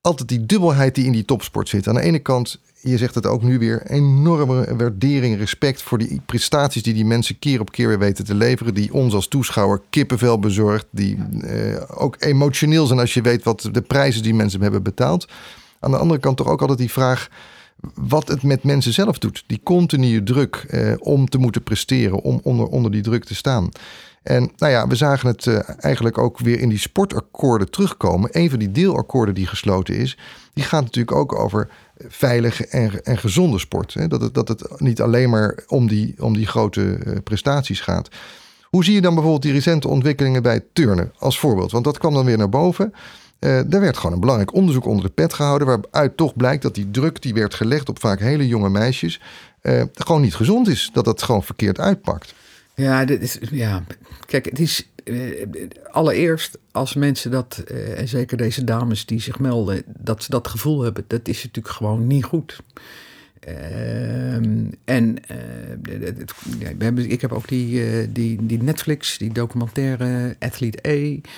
[0.01, 1.87] altijd die dubbelheid die in die topsport zit.
[1.87, 6.21] Aan de ene kant, je zegt het ook nu weer, enorme waardering, respect voor die
[6.25, 8.73] prestaties die die mensen keer op keer weer weten te leveren.
[8.73, 10.85] Die ons als toeschouwer kippenvel bezorgt.
[10.91, 15.27] Die eh, ook emotioneel zijn als je weet wat de prijzen die mensen hebben betaald.
[15.79, 17.27] Aan de andere kant toch ook altijd die vraag
[17.93, 19.43] wat het met mensen zelf doet.
[19.47, 23.69] Die continue druk eh, om te moeten presteren, om onder, onder die druk te staan.
[24.23, 28.29] En nou ja, we zagen het eh, eigenlijk ook weer in die sportakkoorden terugkomen.
[28.31, 30.17] Een van die deelakkoorden die gesloten is,
[30.53, 31.69] die gaat natuurlijk ook over
[32.07, 33.93] veilige en, en gezonde sport.
[33.93, 34.07] Hè?
[34.07, 38.09] Dat, het, dat het niet alleen maar om die, om die grote eh, prestaties gaat.
[38.61, 41.71] Hoe zie je dan bijvoorbeeld die recente ontwikkelingen bij turnen als voorbeeld?
[41.71, 42.93] Want dat kwam dan weer naar boven.
[43.39, 45.67] Eh er werd gewoon een belangrijk onderzoek onder de pet gehouden...
[45.67, 49.21] waaruit toch blijkt dat die druk die werd gelegd op vaak hele jonge meisjes...
[49.61, 50.89] eh, gewoon niet gezond is.
[50.93, 52.33] Dat dat gewoon verkeerd uitpakt.
[52.75, 53.83] Ja, dit is, ja,
[54.25, 55.45] kijk, het is eh,
[55.91, 57.57] allereerst als mensen dat,
[57.97, 61.75] en zeker deze dames die zich melden, dat ze dat gevoel hebben, dat is natuurlijk
[61.75, 62.59] gewoon niet goed.
[63.39, 65.17] Ehm, en
[66.95, 71.29] ik heb ook die, die, die Netflix, die documentaire Athlete A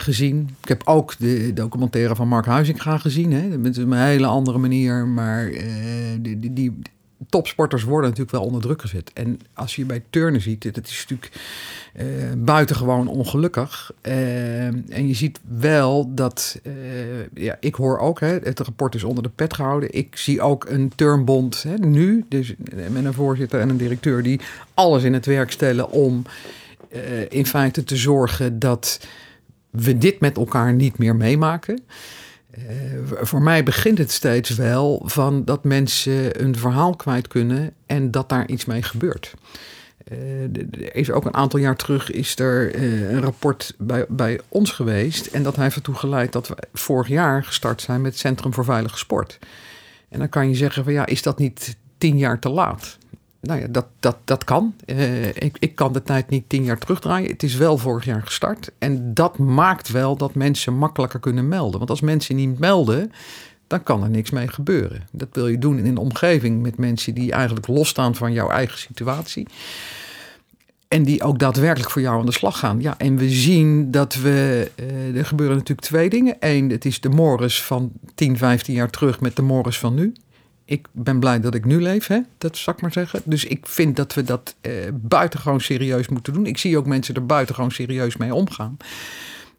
[0.00, 0.56] gezien.
[0.62, 3.32] Ik heb ook de documentaire van Mark Huizinga gezien.
[3.32, 3.54] Hè.
[3.54, 5.66] Op een hele andere manier, maar eh,
[6.20, 6.78] die, die,
[7.28, 9.10] topsporters worden natuurlijk wel onder druk gezet.
[9.12, 11.32] En als je bij turnen ziet, dat is natuurlijk
[11.94, 12.06] eh,
[12.38, 13.92] buitengewoon ongelukkig.
[14.00, 16.60] Eh, en je ziet wel dat,
[17.34, 19.94] ja, ik hoor ook, hè, het rapport is onder de pet gehouden.
[19.94, 22.54] Ik zie ook een turnbond hè, nu, dus
[22.90, 24.40] met een voorzitter en een directeur die
[24.74, 26.22] alles in het werk stellen om
[27.28, 28.98] in feite te zorgen dat
[29.70, 31.80] we dit met elkaar niet meer meemaken.
[32.50, 32.62] Eh,
[33.20, 38.28] voor mij begint het steeds wel van dat mensen een verhaal kwijt kunnen en dat
[38.28, 39.34] daar iets mee gebeurt.
[40.04, 44.70] Er is ook een aantal jaar terug is er eh, een rapport bij, bij ons
[44.70, 45.26] geweest.
[45.26, 48.98] En dat heeft ertoe geleid dat we vorig jaar gestart zijn met Centrum voor Veilige
[48.98, 49.38] Sport.
[50.08, 52.98] En dan kan je zeggen van ja, is dat niet tien jaar te laat?
[53.40, 54.74] Nou ja, dat, dat, dat kan.
[54.84, 57.30] Eh, ik, ik kan de tijd niet tien jaar terugdraaien.
[57.30, 58.70] Het is wel vorig jaar gestart.
[58.78, 61.78] En dat maakt wel dat mensen makkelijker kunnen melden.
[61.78, 63.12] Want als mensen niet melden,
[63.66, 65.08] dan kan er niks mee gebeuren.
[65.12, 68.78] Dat wil je doen in een omgeving met mensen die eigenlijk losstaan van jouw eigen
[68.78, 69.46] situatie.
[70.88, 72.80] En die ook daadwerkelijk voor jou aan de slag gaan.
[72.80, 74.70] Ja, en we zien dat we.
[74.74, 76.36] eh, er gebeuren natuurlijk twee dingen.
[76.40, 80.12] Eén, het is de Morris van 10, 15 jaar terug met de Morris van nu.
[80.70, 82.18] Ik ben blij dat ik nu leef, hè?
[82.38, 83.20] dat zal ik maar zeggen.
[83.24, 86.46] Dus ik vind dat we dat eh, buitengewoon serieus moeten doen.
[86.46, 88.76] Ik zie ook mensen er buitengewoon serieus mee omgaan.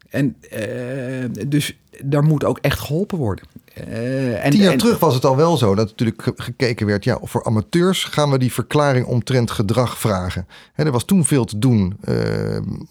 [0.10, 3.46] En eh, dus daar moet ook echt geholpen worden.
[3.74, 6.86] Eh, en, Tien jaar en- terug was het al wel zo dat natuurlijk ge- gekeken
[6.86, 7.04] werd.
[7.04, 10.48] Ja, voor amateurs gaan we die verklaring omtrent gedrag vragen.
[10.74, 12.16] Hè, er was toen veel te doen eh,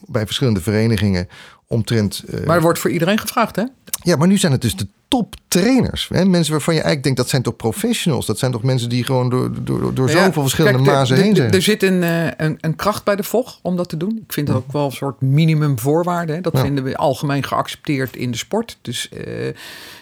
[0.07, 1.29] bij verschillende verenigingen
[1.69, 2.23] omtrent.
[2.31, 3.63] eh, Maar er wordt voor iedereen gevraagd, hè?
[4.03, 6.09] Ja, maar nu zijn het dus de toptrainers.
[6.13, 6.25] Hè?
[6.25, 8.27] Mensen waarvan je eigenlijk denkt dat zijn toch professionals.
[8.27, 11.23] Dat zijn toch mensen die gewoon door, door, door Ja, zoveel verschillende kijk, mazen de-
[11.23, 11.53] heen zijn.
[11.53, 14.21] Er zit een, eh, een, een kracht bij de VOG om dat te doen.
[14.27, 16.33] Ik vind dat ook wel een soort minimumvoorwaarde.
[16.33, 16.41] Hè.
[16.41, 16.61] Dat Ja.
[16.61, 18.79] vinden we algemeen geaccepteerd in de sport.
[18.83, 19.55] Dus eh,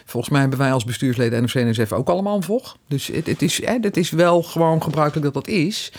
[0.05, 2.77] volgens mij hebben wij als bestuursleden NOC-NSF ook allemaal een VOG.
[2.87, 5.91] Dus het, het, is, hè, het is wel gewoon gebruikelijk dat dat is.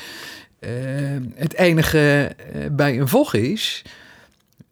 [1.34, 2.32] Het enige
[2.72, 3.82] bij een VOG is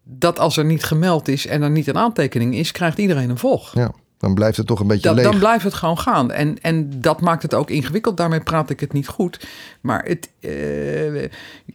[0.07, 3.37] dat als er niet gemeld is en er niet een aantekening is, krijgt iedereen een
[3.37, 3.73] VOG.
[3.73, 5.25] Ja, dan blijft het toch een beetje Dat, leeg.
[5.25, 6.31] dan blijft het gewoon gaan.
[6.31, 8.17] En, en dat maakt het ook ingewikkeld.
[8.17, 9.47] Daarmee praat ik het niet goed.
[9.81, 11.23] Maar het, eh,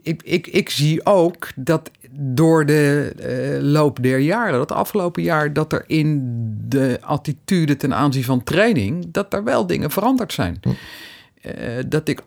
[0.03, 5.53] ik, ik, ik zie ook dat door de eh, loop der jaren, dat afgelopen jaar,
[5.53, 6.21] dat er in
[6.69, 10.61] de attitude ten aanzien van training, dat er wel dingen veranderd zijn.
[11.41, 11.53] Eh,
[11.87, 12.23] dat ik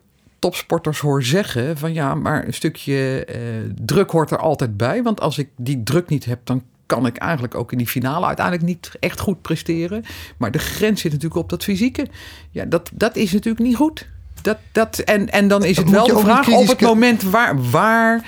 [0.45, 3.39] topsporters hoor zeggen van ja, maar een stukje eh,
[3.81, 5.03] druk hoort er altijd bij.
[5.03, 8.25] Want als ik die druk niet heb, dan kan ik eigenlijk ook in die finale
[8.25, 10.03] uiteindelijk niet echt goed presteren.
[10.37, 12.07] Maar de grens zit natuurlijk op dat fysieke.
[12.51, 14.07] Ja, dat, dat is natuurlijk niet goed.
[14.41, 17.69] Dat, dat, en, en dan is het wel de vraag op het moment waar.
[17.69, 18.25] waar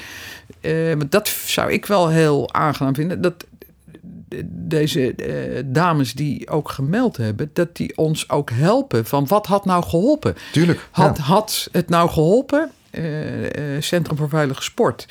[0.61, 3.21] uh, dat zou ik wel heel aangenaam vinden.
[3.21, 3.45] Dat
[4.47, 9.65] deze uh, dames die ook gemeld hebben, dat die ons ook helpen van wat had
[9.65, 10.35] nou geholpen?
[10.51, 10.87] Tuurlijk.
[10.91, 12.71] Had, had het nou geholpen?
[12.91, 13.01] Uh,
[13.79, 15.07] Centrum voor Veilige Sport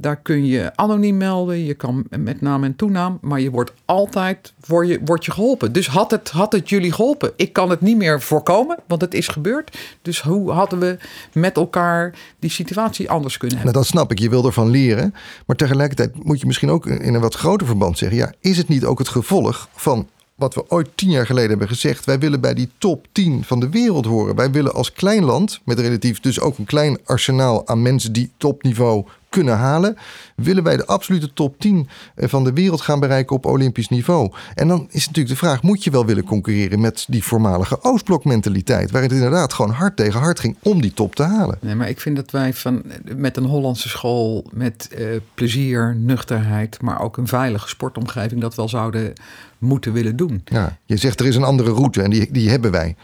[0.00, 4.52] daar kun je anoniem melden, je kan met naam en toenaam, maar je wordt altijd
[4.66, 5.72] word je, word je geholpen.
[5.72, 7.32] Dus had het, had het jullie geholpen?
[7.36, 9.78] Ik kan het niet meer voorkomen, want het is gebeurd.
[10.02, 10.98] Dus hoe hadden we
[11.32, 13.74] met elkaar die situatie anders kunnen hebben?
[13.74, 15.14] Nou, dat snap ik, je wil ervan leren.
[15.46, 18.68] Maar tegelijkertijd moet je misschien ook in een wat groter verband zeggen: ja, is het
[18.68, 20.08] niet ook het gevolg van
[20.40, 22.04] wat we ooit tien jaar geleden hebben gezegd.
[22.04, 24.34] Wij willen bij die top 10 van de wereld horen.
[24.34, 28.30] Wij willen als klein land, met relatief dus ook een klein arsenaal aan mensen die
[28.36, 29.96] topniveau kunnen halen,
[30.36, 34.32] willen wij de absolute top 10 eh, van de wereld gaan bereiken op Olympisch niveau.
[34.54, 38.90] En dan is natuurlijk de vraag: moet je wel willen concurreren met die voormalige Oostblok-mentaliteit,
[38.90, 41.58] waar het inderdaad gewoon hard tegen hard ging om die top te halen?
[41.60, 42.82] Nee, maar ik vind dat wij van,
[43.16, 48.68] met een Hollandse school, met uh, plezier, nuchterheid, maar ook een veilige sportomgeving, dat wel
[48.68, 49.12] zouden
[49.58, 50.42] moeten willen doen.
[50.44, 52.96] Ja, je zegt er is een andere route en die, die hebben wij.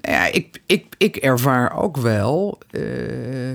[0.00, 2.58] Ja, ik, ik, ik ervaar ook wel.
[2.70, 2.82] Uh,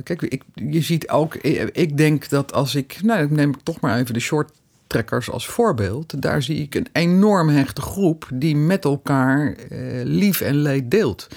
[0.04, 1.36] kijk, ik, je ziet ook.
[1.36, 3.00] Ik denk dat als ik.
[3.04, 4.52] Nou, ik neem toch maar even de short
[4.88, 6.22] trekkers als voorbeeld.
[6.22, 11.28] Daar zie ik een enorm hechte groep die met elkaar uh, lief en leed deelt.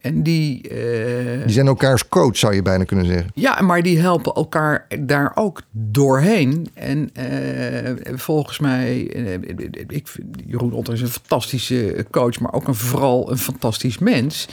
[0.00, 3.30] En die, uh, die zijn elkaars coach, zou je bijna kunnen zeggen.
[3.34, 6.68] Ja, maar die helpen elkaar daar ook doorheen.
[6.74, 9.32] En uh, volgens mij, uh,
[9.86, 10.08] ik,
[10.46, 14.48] Jeroen Otter is een fantastische coach, maar ook een, vooral een fantastisch mens.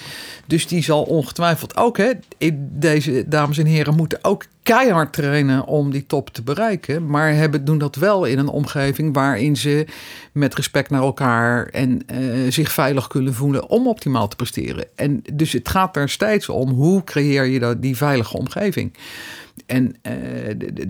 [0.47, 2.11] Dus die zal ongetwijfeld ook, hè,
[2.59, 7.07] deze dames en heren moeten ook keihard trainen om die top te bereiken.
[7.07, 9.85] Maar hebben, doen dat wel in een omgeving waarin ze
[10.31, 14.85] met respect naar elkaar en uh, zich veilig kunnen voelen om optimaal te presteren.
[14.95, 18.93] En dus het gaat er steeds om hoe creëer je dat, die veilige omgeving.
[19.65, 20.13] En uh,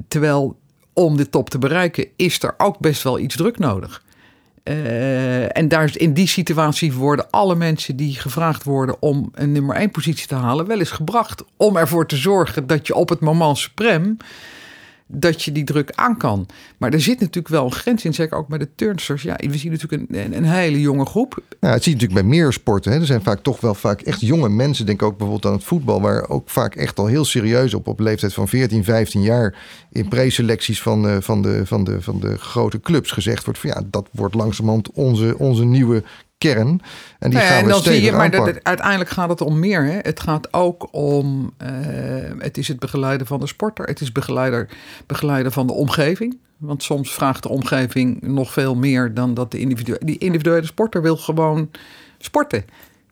[0.08, 0.58] terwijl
[0.94, 4.04] om de top te bereiken is er ook best wel iets druk nodig.
[4.70, 9.76] Uh, en daar, in die situatie worden alle mensen die gevraagd worden om een nummer
[9.76, 13.20] 1 positie te halen, wel eens gebracht om ervoor te zorgen dat je op het
[13.20, 14.18] moment suprem
[15.08, 16.48] dat je die druk aan kan.
[16.78, 19.22] Maar er zit natuurlijk wel een grens in, zeker ook bij de turnsters.
[19.22, 21.44] Ja, we zien natuurlijk een, een hele jonge groep.
[21.60, 22.92] Ja, het zie je natuurlijk bij meer sporten.
[22.92, 23.00] Hè.
[23.00, 24.86] Er zijn vaak toch wel vaak echt jonge mensen.
[24.86, 28.00] Denk ook bijvoorbeeld aan het voetbal, waar ook vaak echt al heel serieus op, op
[28.00, 29.56] leeftijd van 14, 15 jaar
[29.92, 33.70] in preselecties van, uh, van, de, van, de, van de grote clubs gezegd wordt van
[33.70, 36.04] ja, dat wordt langzamerhand onze, onze nieuwe
[36.38, 36.82] kern.
[37.20, 39.86] En die nou gaan we dan zie je, maar uiteindelijk gaat het om meer.
[39.86, 39.98] Hè?
[40.02, 41.70] Het gaat ook om, uh,
[42.38, 43.86] het is het begeleiden van de sporter.
[43.86, 44.70] Het is begeleider,
[45.06, 46.38] begeleiden van de omgeving.
[46.58, 51.02] Want soms vraagt de omgeving nog veel meer dan dat de individuele, die individuele sporter
[51.02, 51.72] wil gewoon
[52.18, 52.66] sporten.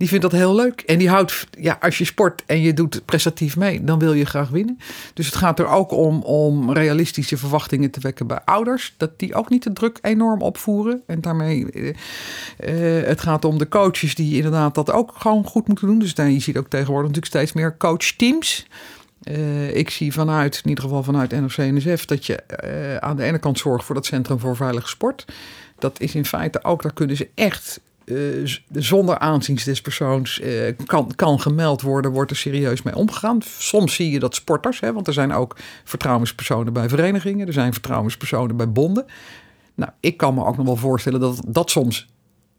[0.04, 0.82] Die vindt dat heel leuk.
[0.82, 4.26] En die houdt, ja, als je sport en je doet prestatief mee, dan wil je
[4.26, 4.80] graag winnen.
[5.14, 8.94] Dus het gaat er ook om om realistische verwachtingen te wekken bij ouders.
[8.98, 11.02] Dat die ook niet de druk enorm opvoeren.
[11.08, 11.94] En daarmee, uh,
[13.06, 16.00] het gaat om de coaches die inderdaad dat ook gewoon goed moeten doen.
[16.00, 18.68] Dus daar, je ziet ook tegenwoordig natuurlijk steeds meer coachteams.
[19.24, 22.44] Uh, ik zie vanuit, in ieder geval vanuit NRC-NSF, dat je
[23.02, 25.26] aan de ene kant zorgt voor dat Centrum voor Veilige Sport.
[25.80, 30.72] Dat is in feite ook, daar kunnen ze echt uh, zonder aanzien des persoons uh,
[30.86, 33.42] kan, kan gemeld worden, wordt er serieus mee omgegaan.
[33.58, 37.74] Soms zie je dat sporters, hè, want er zijn ook vertrouwenspersonen bij verenigingen, er zijn
[37.74, 39.06] vertrouwenspersonen bij bonden.
[39.76, 42.08] Nou, ik kan me ook nog wel voorstellen dat dat soms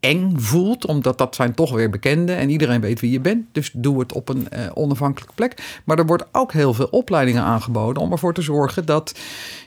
[0.04, 3.46] eng voelt, omdat dat zijn toch weer bekenden en iedereen weet wie je bent.
[3.52, 5.80] Dus doe het op een uh, onafhankelijke plek.
[5.84, 9.18] Maar er wordt ook heel veel opleidingen aangeboden om ervoor te zorgen dat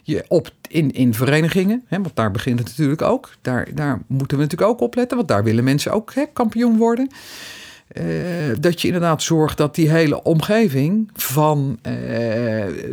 [0.04, 4.38] je op, in, in verenigingen, hè, want daar begint het natuurlijk ook, daar, daar moeten
[4.38, 7.10] we natuurlijk ook op letten, want daar willen mensen ook hè, kampioen worden.
[7.92, 8.04] Uh,
[8.60, 11.94] dat je inderdaad zorgt dat die hele omgeving van uh,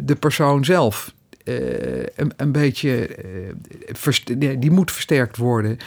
[0.03, 1.15] de persoon zelf
[1.45, 3.09] een, een, beetje
[4.59, 5.79] die moet versterkt worden.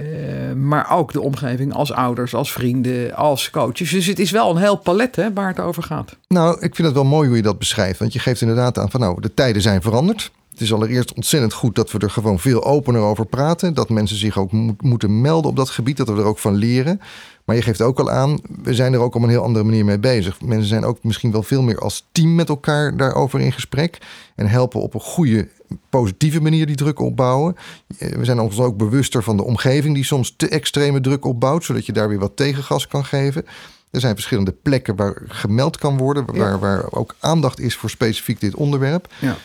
[0.00, 3.90] Uh, maar ook de omgeving als ouders, als vrienden, als coaches.
[3.90, 6.16] Dus het is wel een heel palet hè, waar het over gaat.
[6.28, 7.98] Nou, ik vind het wel mooi hoe je dat beschrijft.
[7.98, 10.30] Want je geeft inderdaad aan van nou, de tijden zijn veranderd.
[10.50, 13.74] Het is allereerst ontzettend goed dat we er gewoon veel opener over praten.
[13.74, 17.00] Dat mensen zich ook moeten melden op dat gebied, dat we er ook van leren.
[17.44, 19.84] Maar je geeft ook al aan, we zijn er ook op een heel andere manier
[19.84, 20.40] mee bezig.
[20.40, 23.98] Mensen zijn ook misschien wel veel meer als team met elkaar daarover in gesprek.
[24.34, 25.48] En helpen op een goede,
[25.90, 27.56] positieve manier die druk opbouwen.
[27.98, 31.64] Eh, we zijn ons ook bewuster van de omgeving die soms te extreme druk opbouwt,
[31.64, 33.44] zodat je daar weer wat tegengas kan geven.
[33.90, 38.40] Er zijn verschillende plekken waar gemeld kan worden, waar, waar ook aandacht is voor specifiek
[38.40, 39.12] dit onderwerp.
[39.18, 39.36] Ja.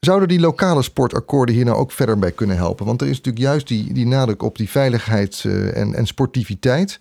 [0.00, 2.86] Zouden die lokale sportakkoorden hier nou ook verder bij kunnen helpen?
[2.86, 6.98] Want er is natuurlijk juist die, die nadruk op die veiligheid uh, en, en sportiviteit.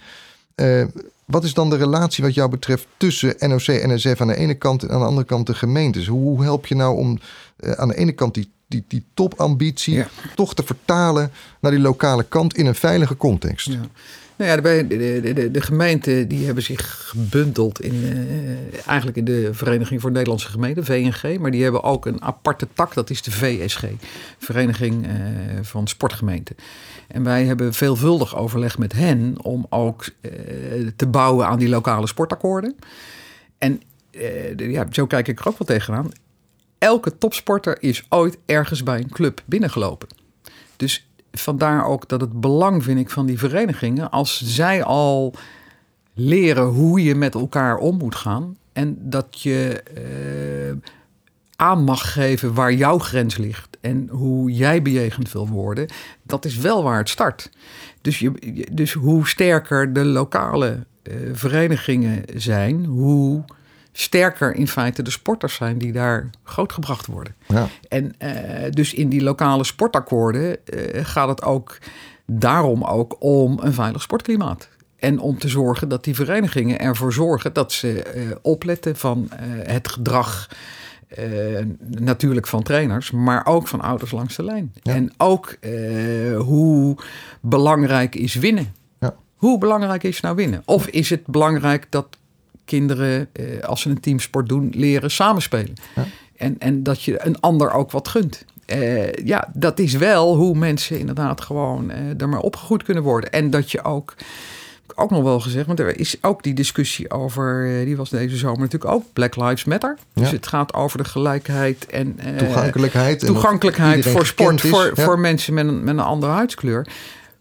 [0.56, 0.86] Uh,
[1.26, 4.54] wat is dan de relatie wat jou betreft tussen NOC en NSF aan de ene
[4.54, 6.08] kant en aan de andere kant de gemeentes?
[6.08, 7.20] Hoe help je nou om
[7.62, 10.08] uh, aan de ene kant die, die, die topambitie ja.
[10.36, 13.68] toch te vertalen naar die lokale kant in een veilige context?
[13.68, 13.80] Ja.
[14.42, 19.26] Nou ja, de, de, de, de, gemeenten die hebben zich gebundeld in, uh, eigenlijk in
[19.26, 21.40] de Vereniging voor Nederlandse Gemeenten, VNG.
[21.40, 23.84] Maar die hebben ook een aparte tak, dat is de VSG,
[24.38, 25.14] Vereniging uh,
[25.62, 26.56] van Sportgemeenten.
[27.08, 30.32] En wij hebben veelvuldig overleg met hen om ook uh,
[30.96, 32.76] te bouwen aan die lokale sportakkoorden.
[33.58, 33.82] En
[34.56, 36.12] ja, zo kijk ik er ook wel tegenaan.
[36.82, 40.08] Elke topsporter is ooit ergens bij een club binnengelopen.
[40.76, 45.34] Dus vandaar ook dat het belang, vind ik, van die verenigingen, als zij al
[46.14, 50.90] leren hoe je met elkaar om moet gaan en dat je uh,
[51.56, 55.88] aan mag geven waar jouw grens ligt en hoe jij bejegend wil worden,
[56.24, 57.50] dat is wel waar het start.
[58.02, 63.44] Dus, je, dus hoe sterker de lokale uh, verenigingen zijn, hoe
[63.92, 67.36] sterker in feite de sporters zijn die daar grootgebracht worden.
[67.48, 67.68] Ja.
[67.88, 68.32] En uh,
[68.70, 71.78] dus in die lokale sportakkoorden uh, gaat het ook
[72.26, 74.70] daarom ook om een veilig sportklimaat.
[74.96, 79.30] En om te zorgen dat die verenigingen ervoor zorgen dat ze uh, opletten van
[79.66, 80.50] het gedrag.
[81.88, 84.74] natuurlijk van trainers, maar ook van ouders langs de lijn.
[84.82, 84.94] Ja.
[84.94, 85.58] En ook
[86.38, 86.98] hoe
[87.42, 88.74] belangrijk is winnen.
[89.00, 89.16] Ja.
[89.36, 90.62] Hoe belangrijk is nou winnen?
[90.66, 92.18] Of is het belangrijk dat
[92.72, 95.74] kinderen, eh, als ze een teamsport doen, leren samenspelen.
[95.96, 96.06] Ja.
[96.38, 98.46] En, en dat je een ander ook wat gunt.
[98.68, 103.32] Uh, ja, dat is wel hoe mensen inderdaad gewoon uh, er maar opgegroeid kunnen worden.
[103.32, 104.16] En dat je ook,
[104.96, 108.36] ook nog wel gezegd, want er is ook die discussie over, uh, die was deze
[108.36, 109.98] zomer natuurlijk ook, Black Lives Matter.
[110.14, 110.22] Ja.
[110.22, 115.04] Dus het gaat over de gelijkheid en toegankelijkheid, toegankelijkheid voor sport, voor, ja.
[115.04, 116.88] voor mensen met een, met een andere huidskleur.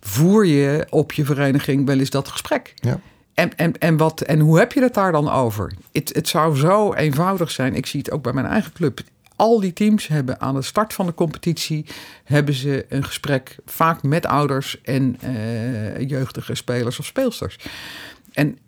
[0.01, 2.75] Voer je op je vereniging wel eens dat gesprek?
[2.75, 3.01] Ja.
[3.41, 5.73] En, en, en, wat, en hoe heb je het daar dan over?
[5.93, 7.75] Het, het zou zo eenvoudig zijn.
[7.75, 9.01] Ik zie het ook bij mijn eigen club.
[9.37, 11.87] Al die teams hebben aan de start van de competitie
[12.25, 17.59] hebben ze een gesprek, vaak met ouders en uh, jeugdige spelers of speelsters.
[18.33, 18.59] En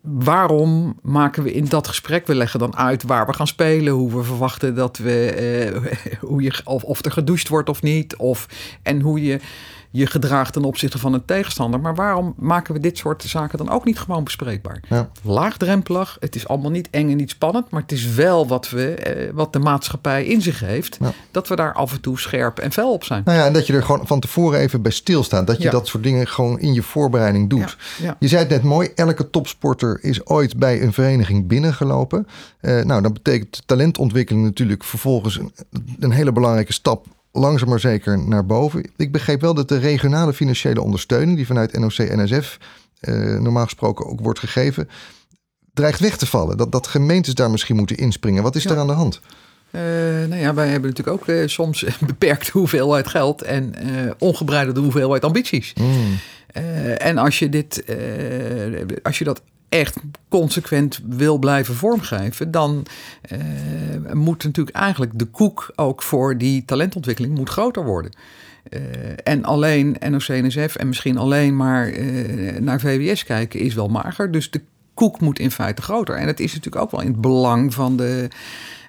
[0.00, 4.16] waarom maken we in dat gesprek, we leggen dan uit waar we gaan spelen, hoe
[4.16, 8.48] we verwachten dat we, uh, hoe je, of, of er gedoucht wordt of niet, of,
[8.82, 9.40] en hoe je
[9.96, 11.80] je gedraagt ten opzichte van een tegenstander.
[11.80, 14.80] Maar waarom maken we dit soort zaken dan ook niet gewoon bespreekbaar?
[14.88, 15.08] Ja.
[15.22, 18.94] Laagdrempelig, het is allemaal niet eng en niet spannend, maar het is wel wat, we,
[18.94, 21.12] eh, wat de maatschappij in zich heeft, ja.
[21.30, 23.22] dat we daar af en toe scherp en fel op zijn.
[23.24, 25.70] Nou ja, en dat je er gewoon van tevoren even bij stilstaat, dat je ja.
[25.70, 27.76] dat soort dingen gewoon in je voorbereiding doet.
[28.18, 32.26] Je zei het net mooi, elke topsporter is ooit bij een vereniging binnengelopen.
[32.60, 35.52] Uh, nou, dat betekent talentontwikkeling natuurlijk vervolgens een,
[35.98, 37.06] een hele belangrijke stap
[37.36, 38.90] langzaam maar zeker naar boven.
[38.96, 42.58] Ik begreep wel dat de regionale financiële ondersteuning, die vanuit NOC-NSF
[43.00, 44.88] eh, normaal gesproken ook wordt gegeven,
[45.72, 46.56] dreigt weg te vallen.
[46.56, 48.42] Dat, dat gemeentes daar misschien moeten inspringen.
[48.42, 48.70] Wat is ja.
[48.70, 49.20] er aan de hand?
[49.70, 49.80] Uh,
[50.28, 54.80] nou ja, wij hebben natuurlijk ook uh, soms een beperkte hoeveelheid geld en uh, ongebreidelde
[54.80, 55.72] hoeveelheid ambities.
[55.74, 56.18] Mm.
[56.98, 57.84] en als je dit,
[59.02, 59.96] als je dat echt
[60.28, 62.86] consequent wil blijven vormgeven, dan
[63.32, 68.12] uh, moet natuurlijk eigenlijk de koek ook voor die talentontwikkeling moet groter worden.
[68.70, 68.80] Uh,
[69.22, 74.30] en alleen NOC-NSF en misschien alleen maar uh, naar VWS kijken is wel mager.
[74.30, 74.60] Dus de
[74.94, 76.16] koek moet in feite groter.
[76.16, 78.28] En het is natuurlijk ook wel in het belang van de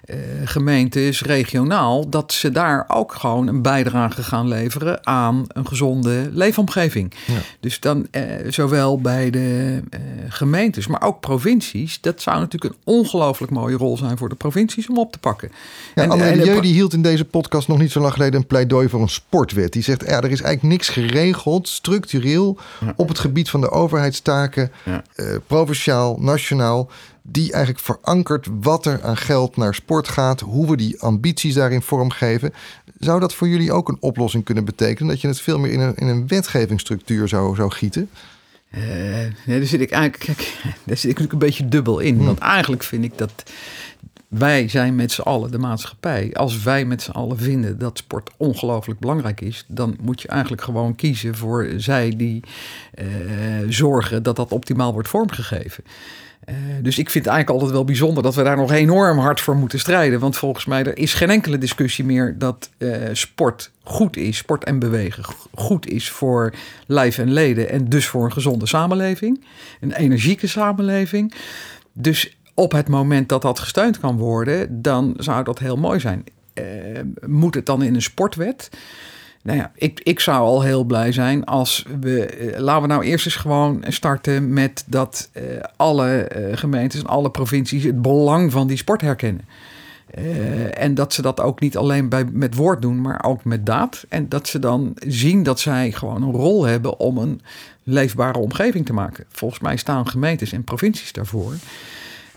[0.06, 6.28] uh, gemeentes regionaal, dat ze daar ook gewoon een bijdrage gaan leveren aan een gezonde
[6.32, 7.12] leefomgeving.
[7.26, 7.34] Ja.
[7.60, 12.80] Dus dan uh, zowel bij de uh, gemeentes, maar ook provincies, dat zou natuurlijk een
[12.84, 15.50] ongelooflijk mooie rol zijn voor de provincies om op te pakken.
[15.94, 18.46] Ja, en, en Jeu, die hield in deze podcast nog niet zo lang geleden een
[18.46, 19.72] pleidooi voor een sportwet.
[19.72, 22.92] Die zegt, ja, er is eigenlijk niks geregeld, structureel, ja.
[22.96, 24.72] op het gebied van de overheidstaken,
[25.46, 26.90] provinciaal, nationaal
[27.28, 31.82] die eigenlijk verankert wat er aan geld naar sport gaat, hoe we die ambities daarin
[31.82, 32.52] vormgeven.
[32.98, 35.10] Zou dat voor jullie ook een oplossing kunnen betekenen?
[35.10, 38.10] Dat je het veel meer in een, in een wetgevingsstructuur zou, zou gieten?
[38.74, 38.82] Uh,
[39.46, 40.54] nee, daar zit ik eigenlijk kijk,
[40.86, 42.16] daar zit ik natuurlijk een beetje dubbel in.
[42.16, 42.26] Hmm.
[42.26, 43.42] Want eigenlijk vind ik dat
[44.28, 46.30] wij zijn met z'n allen de maatschappij.
[46.32, 50.62] Als wij met z'n allen vinden dat sport ongelooflijk belangrijk is, dan moet je eigenlijk
[50.62, 52.42] gewoon kiezen voor zij die
[52.98, 53.04] uh,
[53.68, 55.84] zorgen dat dat optimaal wordt vormgegeven.
[56.48, 59.40] Uh, dus ik vind het eigenlijk altijd wel bijzonder dat we daar nog enorm hard
[59.40, 60.20] voor moeten strijden.
[60.20, 64.64] Want volgens mij er is geen enkele discussie meer dat uh, sport goed is, sport
[64.64, 65.24] en bewegen
[65.54, 66.52] goed is voor
[66.86, 67.70] lijf en leden.
[67.70, 69.44] En dus voor een gezonde samenleving,
[69.80, 71.34] een energieke samenleving.
[71.92, 76.24] Dus op het moment dat dat gesteund kan worden, dan zou dat heel mooi zijn.
[77.26, 78.70] moet het dan in een sportwet?
[79.42, 82.54] Nou ja, ik, ik zou al heel blij zijn als we.
[82.58, 85.30] laten we nou eerst eens gewoon starten met dat
[85.76, 89.44] alle gemeentes en alle provincies het belang van die sport herkennen.
[90.72, 94.04] En dat ze dat ook niet alleen bij, met woord doen, maar ook met daad.
[94.08, 97.40] En dat ze dan zien dat zij gewoon een rol hebben om een
[97.82, 99.24] leefbare omgeving te maken.
[99.28, 101.54] Volgens mij staan gemeentes en provincies daarvoor.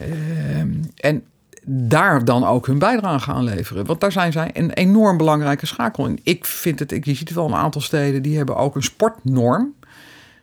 [0.01, 0.59] Uh,
[0.95, 1.23] en
[1.65, 3.85] daar dan ook hun bijdrage aan leveren.
[3.85, 6.19] Want daar zijn zij een enorm belangrijke schakel in.
[6.23, 9.73] Ik vind het, je ziet het wel een aantal steden die hebben ook een sportnorm.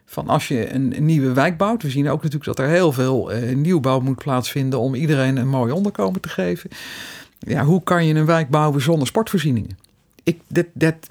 [0.04, 1.82] Van als je een, nieuwe wijk bouwt.
[1.82, 5.48] We zien ook natuurlijk dat er heel veel uh, nieuwbouw moet plaatsvinden om iedereen een
[5.48, 6.70] mooi onderkomen te geven
[7.38, 9.78] ja, hoe kan je een wijk bouwen zonder sportvoorzieningen?
[10.26, 10.40] Ik,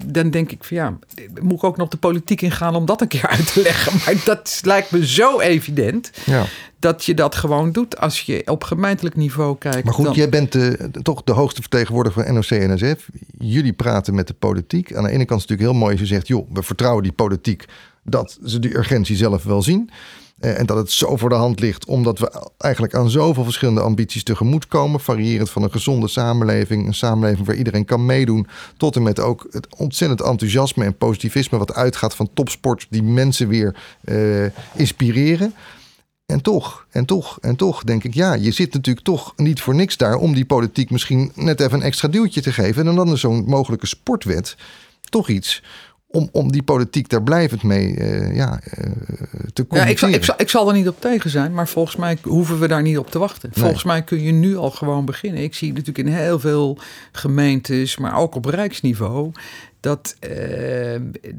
[0.04, 0.98] dan denk ik van ja,
[1.40, 3.92] moet ik ook nog de politiek ingaan om dat een keer uit te leggen.
[4.04, 6.44] Maar dat lijkt me zo evident ja.
[6.78, 9.84] dat je dat gewoon doet als je op gemeentelijk niveau kijkt.
[9.84, 13.08] Maar goed, jij bent de, toch de hoogste vertegenwoordiger van NOC-NSF.
[13.38, 14.94] Jullie praten met de politiek.
[14.94, 17.02] Aan de ene kant is het natuurlijk heel mooi als je zegt, joh, we vertrouwen
[17.02, 17.64] die politiek
[18.02, 19.90] dat ze die urgentie zelf wel zien.
[20.36, 23.80] Eh, en dat het zo voor de hand ligt, omdat we eigenlijk aan zoveel verschillende
[23.80, 25.00] ambities tegemoet komen.
[25.00, 28.46] Variërend van een gezonde samenleving, een samenleving waar iedereen kan meedoen.
[28.76, 33.48] Tot en met ook het ontzettend enthousiasme en positivisme wat uitgaat van topsport, die mensen
[33.48, 35.54] weer uh, inspireren.
[36.26, 39.74] En toch, en toch, en toch denk ik, ja, je zit natuurlijk toch niet voor
[39.74, 42.88] niks daar om die politiek misschien net even een extra duwtje te geven.
[42.88, 44.56] En dan is zo'n mogelijke sportwet
[45.08, 45.62] toch iets
[46.16, 48.90] om, om die politiek daar blijvend mee uh, ja, uh,
[49.52, 51.96] te Ja, ik, zal, ik, zal, ik zal er niet op tegen zijn, maar volgens
[51.96, 53.50] mij hoeven we daar niet op te wachten.
[53.52, 55.42] Volgens mij kun je nu al gewoon beginnen.
[55.42, 56.78] Ik zie natuurlijk in heel veel
[57.12, 59.32] gemeentes, maar ook op rijksniveau,
[59.80, 60.30] dat uh,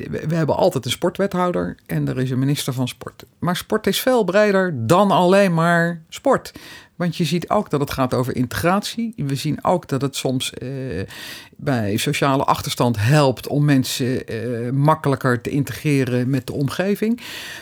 [0.10, 3.26] we hebben altijd een sportwethouder en er is een minister van sport.
[3.40, 6.52] Maar sport is veel breder dan alleen maar sport.
[6.98, 9.14] Want je ziet ook dat het gaat over integratie.
[9.16, 10.70] We zien ook dat het soms uh,
[11.56, 17.22] bij sociale achterstand helpt om mensen uh, makkelijker te integreren met de omgeving.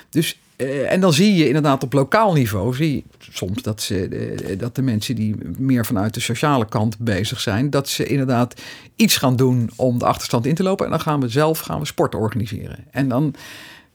[0.10, 4.56] Dus uh, en dan zie je inderdaad op lokaal niveau, zie je soms dat, ze,
[4.58, 8.62] dat de mensen die meer vanuit de sociale kant bezig zijn, dat ze inderdaad
[8.96, 10.86] iets gaan doen om de achterstand in te lopen.
[10.86, 12.86] En dan gaan we zelf gaan we sport organiseren.
[12.92, 13.34] En dan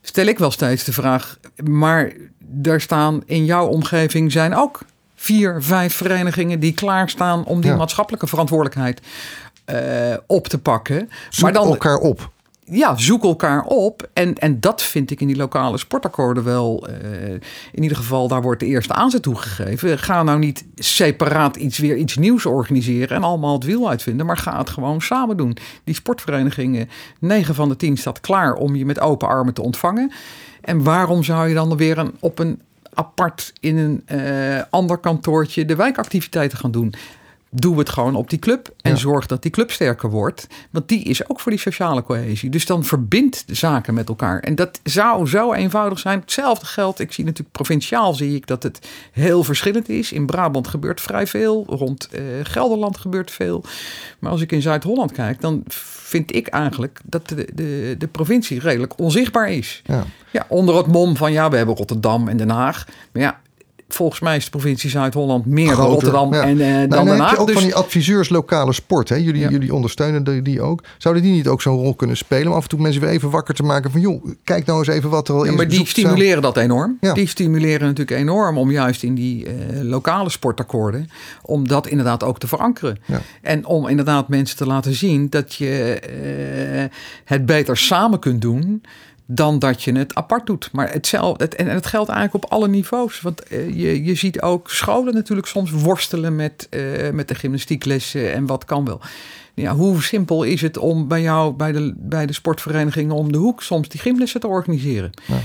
[0.02, 4.80] stel ik wel steeds de vraag, maar daar staan in jouw omgeving zijn ook
[5.20, 9.00] vier, vijf verenigingen die klaarstaan om die maatschappelijke verantwoordelijkheid
[9.70, 11.10] uh, op te pakken.
[11.30, 12.30] Zoek maar dan elkaar op.
[12.64, 14.08] Ja, zoek elkaar op.
[14.12, 16.88] En, en dat vind ik in die lokale sportakkoorden wel.
[16.88, 17.32] Uh,
[17.72, 19.98] in ieder geval, daar wordt de eerste aanzet toegegeven.
[19.98, 24.26] Ga nou niet separaat iets weer iets nieuws organiseren en allemaal het wiel uitvinden.
[24.26, 25.56] Maar ga het gewoon samen doen.
[25.84, 30.12] Die sportverenigingen, 9 van de 10 staat klaar om je met open armen te ontvangen.
[30.60, 32.60] En waarom zou je dan weer een, op een
[32.94, 36.94] apart in een uh, ander kantoortje de wijkactiviteiten gaan doen.
[37.52, 40.46] Doe het gewoon op die club en zorg dat die club sterker wordt.
[40.70, 42.50] Want die is ook voor die sociale cohesie.
[42.50, 44.40] Dus dan verbindt de zaken met elkaar.
[44.40, 46.20] En dat zou zo eenvoudig zijn.
[46.20, 47.00] Hetzelfde geldt.
[47.00, 50.12] Ik zie natuurlijk provinciaal zie ik dat het heel verschillend is.
[50.12, 51.64] In Brabant gebeurt vrij veel.
[51.68, 53.64] Rond uh, Gelderland gebeurt veel.
[54.18, 58.60] Maar als ik in Zuid-Holland kijk, dan vind ik eigenlijk dat de, de, de provincie
[58.60, 59.82] redelijk onzichtbaar is.
[59.84, 60.04] Ja.
[60.30, 62.86] ja, onder het mom van ja, we hebben Rotterdam en Den Haag.
[63.12, 63.40] Maar ja,
[63.94, 67.38] volgens mij is de provincie Zuid-Holland meer dan Rotterdam en uh, dan nou, Den Haag.
[67.38, 67.54] ook dus...
[67.54, 69.08] van die adviseurs lokale sport.
[69.08, 69.14] Hè?
[69.14, 70.82] Jullie, jullie ondersteunen die ook.
[70.98, 72.46] Zouden die niet ook zo'n rol kunnen spelen?
[72.46, 74.00] Om af en toe mensen weer even wakker te maken van...
[74.00, 75.56] joh, kijk nou eens even wat er al ja, is.
[75.56, 76.98] Maar die stimuleren dat enorm.
[77.14, 81.08] Die stimuleren natuurlijk enorm om juist in die uh, lokale sportakkoorden...
[81.42, 82.98] om dat inderdaad ook te verankeren.
[83.42, 86.02] En om inderdaad mensen te laten zien dat je
[86.80, 88.82] uh, het beter samen kunt doen
[89.32, 90.68] dan dat je het apart doet.
[90.72, 93.20] Maar hetzelfde, het, en het geldt eigenlijk op alle niveaus.
[93.20, 98.32] Want uh, je, je ziet ook scholen natuurlijk soms worstelen met, uh, met de gymnastieklessen
[98.32, 99.00] en wat kan wel.
[99.54, 103.38] Ja, hoe simpel is het om bij jou, bij de, bij de sportverenigingen om de
[103.38, 105.10] hoek, soms die gymlessen te organiseren?
[105.26, 105.36] Ja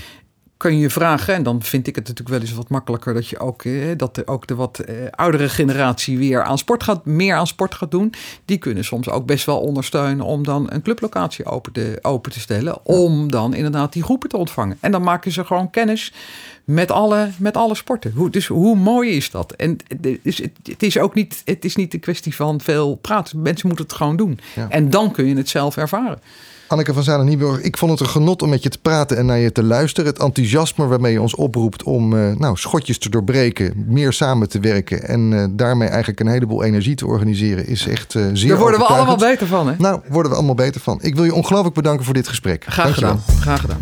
[0.57, 3.39] kan je vragen, en dan vind ik het natuurlijk wel eens wat makkelijker dat je
[3.39, 7.35] ook, eh, dat er ook de wat eh, oudere generatie weer aan sport gaat, meer
[7.35, 8.13] aan sport gaat doen.
[8.45, 12.39] Die kunnen soms ook best wel ondersteunen om dan een clublocatie open te, open te
[12.39, 12.85] stellen.
[12.85, 14.77] Om dan inderdaad die groepen te ontvangen.
[14.79, 16.13] En dan maken ze gewoon kennis
[16.63, 18.11] met alle, met alle sporten.
[18.15, 19.51] Hoe, dus hoe mooi is dat?
[19.51, 23.41] En dus het, het, is ook niet, het is niet een kwestie van veel praten.
[23.41, 24.39] Mensen moeten het gewoon doen.
[24.69, 26.19] En dan kun je het zelf ervaren.
[26.67, 29.25] Anneke van Zanen Nieburg, ik vond het een genot om met je te praten en
[29.25, 30.09] naar je te luisteren.
[30.09, 34.59] Het enthousiasme waarmee je ons oproept om uh, nou, schotjes te doorbreken, meer samen te
[34.59, 38.49] werken en uh, daarmee eigenlijk een heleboel energie te organiseren, is echt uh, zeer.
[38.49, 39.73] Daar worden we allemaal beter van, hè?
[39.77, 40.99] Nou, worden we allemaal beter van.
[41.01, 42.65] Ik wil je ongelooflijk bedanken voor dit gesprek.
[42.67, 43.21] Graag gedaan.
[43.39, 43.79] Graag gedaan.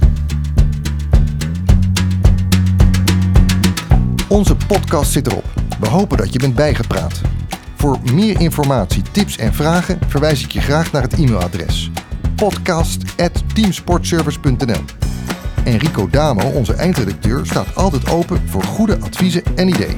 [4.27, 5.45] Onze podcast zit erop.
[5.79, 7.21] We hopen dat je bent bijgepraat.
[7.75, 11.91] Voor meer informatie, tips en vragen verwijs ik je graag naar het e-mailadres
[12.36, 14.84] podcast@teamsportservice.nl.
[15.63, 19.97] En Rico Damo, onze eindredacteur, staat altijd open voor goede adviezen en ideeën.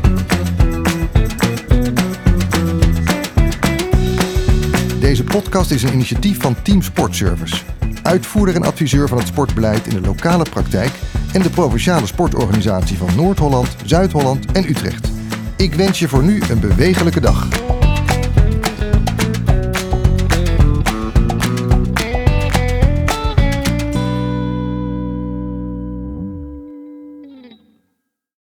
[4.99, 7.55] Deze podcast is een initiatief van Team Sportservice,
[8.01, 10.91] uitvoerder en adviseur van het sportbeleid in de lokale praktijk
[11.33, 15.11] en de provinciale sportorganisatie van Noord-Holland, Zuid-Holland en Utrecht.
[15.55, 17.47] Ik wens je voor nu een bewegelijke dag.